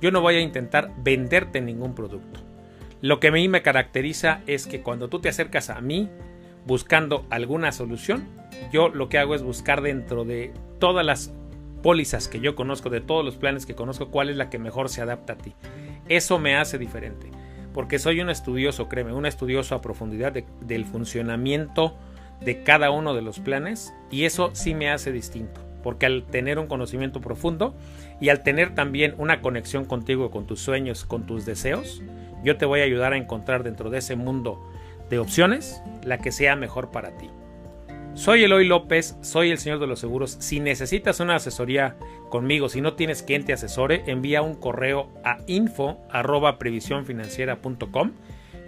yo 0.00 0.10
no 0.10 0.20
voy 0.20 0.36
a 0.36 0.40
intentar 0.40 0.90
venderte 0.98 1.60
ningún 1.60 1.94
producto. 1.94 2.40
Lo 3.00 3.20
que 3.20 3.28
a 3.28 3.32
mí 3.32 3.46
me 3.48 3.62
caracteriza 3.62 4.40
es 4.48 4.66
que 4.66 4.80
cuando 4.82 5.08
tú 5.08 5.20
te 5.20 5.28
acercas 5.28 5.70
a 5.70 5.80
mí 5.80 6.08
buscando 6.66 7.24
alguna 7.30 7.70
solución, 7.70 8.26
yo 8.72 8.88
lo 8.88 9.08
que 9.08 9.18
hago 9.18 9.36
es 9.36 9.42
buscar 9.42 9.80
dentro 9.80 10.24
de 10.24 10.52
todas 10.80 11.06
las 11.06 11.32
pólizas 11.82 12.28
que 12.28 12.40
yo 12.40 12.54
conozco, 12.54 12.90
de 12.90 13.00
todos 13.00 13.24
los 13.24 13.36
planes 13.36 13.66
que 13.66 13.74
conozco, 13.74 14.08
cuál 14.08 14.30
es 14.30 14.36
la 14.36 14.50
que 14.50 14.58
mejor 14.58 14.88
se 14.88 15.02
adapta 15.02 15.34
a 15.34 15.38
ti. 15.38 15.54
Eso 16.08 16.38
me 16.38 16.56
hace 16.56 16.78
diferente, 16.78 17.30
porque 17.72 17.98
soy 17.98 18.20
un 18.20 18.30
estudioso, 18.30 18.88
créeme, 18.88 19.12
un 19.12 19.26
estudioso 19.26 19.74
a 19.74 19.82
profundidad 19.82 20.32
del 20.32 20.84
funcionamiento 20.84 21.96
de 22.40 22.62
cada 22.62 22.90
uno 22.90 23.14
de 23.14 23.22
los 23.22 23.40
planes 23.40 23.92
y 24.10 24.24
eso 24.24 24.50
sí 24.52 24.74
me 24.74 24.90
hace 24.90 25.12
distinto, 25.12 25.60
porque 25.82 26.06
al 26.06 26.24
tener 26.24 26.58
un 26.58 26.66
conocimiento 26.66 27.20
profundo 27.20 27.74
y 28.20 28.28
al 28.28 28.42
tener 28.42 28.74
también 28.74 29.14
una 29.18 29.40
conexión 29.40 29.84
contigo, 29.84 30.30
con 30.30 30.46
tus 30.46 30.60
sueños, 30.60 31.04
con 31.04 31.26
tus 31.26 31.44
deseos, 31.44 32.02
yo 32.44 32.56
te 32.56 32.66
voy 32.66 32.80
a 32.80 32.84
ayudar 32.84 33.12
a 33.12 33.16
encontrar 33.16 33.64
dentro 33.64 33.90
de 33.90 33.98
ese 33.98 34.16
mundo 34.16 34.64
de 35.10 35.18
opciones 35.18 35.82
la 36.04 36.18
que 36.18 36.32
sea 36.32 36.56
mejor 36.56 36.90
para 36.90 37.16
ti. 37.16 37.30
Soy 38.18 38.42
Eloy 38.42 38.66
López, 38.66 39.16
soy 39.20 39.52
el 39.52 39.58
señor 39.58 39.78
de 39.78 39.86
los 39.86 40.00
seguros. 40.00 40.38
Si 40.40 40.58
necesitas 40.58 41.20
una 41.20 41.36
asesoría 41.36 41.94
conmigo, 42.30 42.68
si 42.68 42.80
no 42.80 42.94
tienes 42.94 43.22
quien 43.22 43.44
te 43.44 43.52
asesore, 43.52 44.02
envía 44.08 44.42
un 44.42 44.56
correo 44.56 45.08
a 45.22 45.38
info 45.46 45.98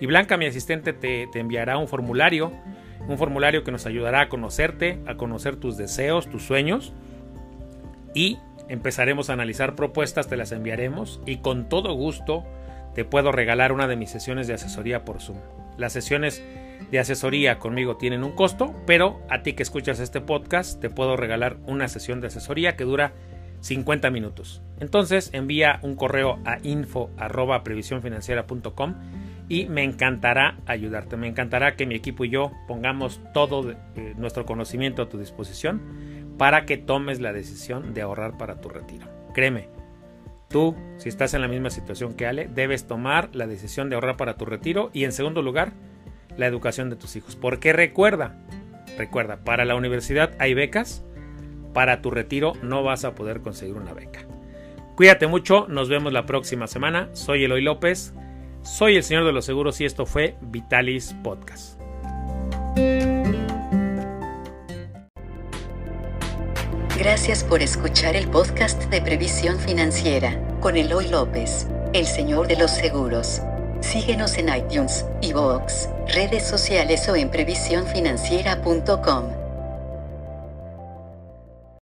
y 0.01 0.07
Blanca, 0.07 0.37
mi 0.37 0.47
asistente, 0.47 0.93
te, 0.93 1.27
te 1.33 1.41
enviará 1.41 1.79
un 1.79 1.89
formulario, 1.89 2.53
un 3.09 3.19
formulario 3.19 3.65
que 3.65 3.73
nos 3.73 3.87
ayudará 3.87 4.21
a 4.21 4.29
conocerte, 4.29 5.01
a 5.09 5.17
conocer 5.17 5.57
tus 5.57 5.77
deseos, 5.77 6.31
tus 6.31 6.45
sueños 6.45 6.93
y 8.15 8.39
empezaremos 8.69 9.31
a 9.31 9.33
analizar 9.33 9.75
propuestas, 9.75 10.29
te 10.29 10.37
las 10.37 10.53
enviaremos 10.53 11.21
y 11.27 11.39
con 11.39 11.69
todo 11.69 11.93
gusto 11.95 12.45
te 12.95 13.05
puedo 13.05 13.33
regalar 13.33 13.73
una 13.73 13.89
de 13.89 13.97
mis 13.97 14.11
sesiones 14.11 14.47
de 14.47 14.55
asesoría 14.55 15.05
por 15.05 15.21
Zoom. 15.21 15.39
Las 15.77 15.93
sesiones 15.93 16.41
de 16.91 16.99
asesoría 16.99 17.59
conmigo 17.59 17.97
tienen 17.97 18.25
un 18.25 18.33
costo, 18.33 18.75
pero 18.87 19.21
a 19.29 19.43
ti 19.43 19.53
que 19.53 19.63
escuchas 19.63 20.01
este 20.01 20.21
podcast 20.21 20.81
te 20.81 20.91
puedo 20.91 21.17
regalar 21.17 21.59
una 21.67 21.89
sesión 21.89 22.21
de 22.21 22.29
asesoría 22.29 22.77
que 22.77 22.85
dura 22.85 23.13
50 23.61 24.11
minutos. 24.11 24.63
Entonces 24.81 25.31
envía 25.33 25.79
un 25.83 25.95
correo 25.95 26.39
a 26.45 26.59
info 26.63 27.11
y 29.49 29.67
me 29.67 29.83
encantará 29.83 30.59
ayudarte. 30.67 31.17
Me 31.17 31.27
encantará 31.27 31.77
que 31.77 31.85
mi 31.85 31.97
equipo 31.97 32.25
y 32.25 32.31
yo 32.31 32.53
pongamos 32.67 33.21
todo 33.35 33.71
eh, 33.71 34.15
nuestro 34.17 34.47
conocimiento 34.47 35.03
a 35.03 35.09
tu 35.09 35.19
disposición 35.19 35.83
para 36.39 36.65
que 36.65 36.79
tomes 36.79 37.21
la 37.21 37.33
decisión 37.33 37.93
de 37.93 38.03
ahorrar 38.03 38.39
para 38.39 38.61
tu 38.61 38.69
retiro. 38.69 39.07
Créeme, 39.35 39.69
tú, 40.49 40.77
si 40.97 41.09
estás 41.09 41.35
en 41.35 41.43
la 41.43 41.49
misma 41.49 41.71
situación 41.71 42.15
que 42.15 42.27
Ale, 42.27 42.49
debes 42.49 42.87
tomar 42.87 43.31
la 43.35 43.47
decisión 43.47 43.91
de 43.91 43.97
ahorrar 43.97 44.17
para 44.17 44.37
tu 44.37 44.45
retiro 44.45 44.91
y 44.93 45.05
en 45.05 45.13
segundo 45.13 45.43
lugar, 45.43 45.73
la 46.37 46.47
educación 46.47 46.91
de 46.91 46.97
tus 46.97 47.17
hijos. 47.17 47.37
Porque 47.37 47.73
recuerda, 47.73 48.37
recuerda, 48.99 49.39
para 49.45 49.65
la 49.65 49.75
universidad 49.75 50.33
hay 50.39 50.55
becas, 50.55 51.05
para 51.73 52.03
tu 52.03 52.11
retiro 52.11 52.55
no 52.63 52.83
vas 52.83 53.05
a 53.05 53.15
poder 53.15 53.41
conseguir 53.41 53.77
una 53.77 53.95
beca. 53.95 54.27
Cuídate 54.97 55.27
mucho, 55.27 55.67
nos 55.69 55.89
vemos 55.89 56.13
la 56.13 56.27
próxima 56.27 56.67
semana. 56.67 57.09
Soy 57.15 57.45
Eloy 57.45 57.63
López, 57.63 58.13
soy 58.63 58.97
el 58.97 59.03
señor 59.03 59.25
de 59.25 59.33
los 59.33 59.45
seguros 59.45 59.81
y 59.81 59.85
esto 59.85 60.05
fue 60.05 60.37
Vitalis 60.43 61.15
Podcast. 61.23 61.81
Gracias 66.99 67.45
por 67.45 67.63
escuchar 67.63 68.15
el 68.15 68.29
podcast 68.29 68.85
de 68.91 69.01
Previsión 69.01 69.59
Financiera 69.59 70.39
con 70.61 70.77
Eloy 70.77 71.09
López, 71.09 71.67
el 71.95 72.05
señor 72.05 72.47
de 72.47 72.57
los 72.57 72.71
seguros. 72.71 73.41
Síguenos 73.81 74.39
en 74.39 74.55
iTunes, 74.55 75.05
iVoox, 75.23 75.89
redes 76.15 76.47
sociales 76.47 77.09
o 77.09 77.17
en 77.17 77.31
previsiónfinanciera.com. 77.31 79.40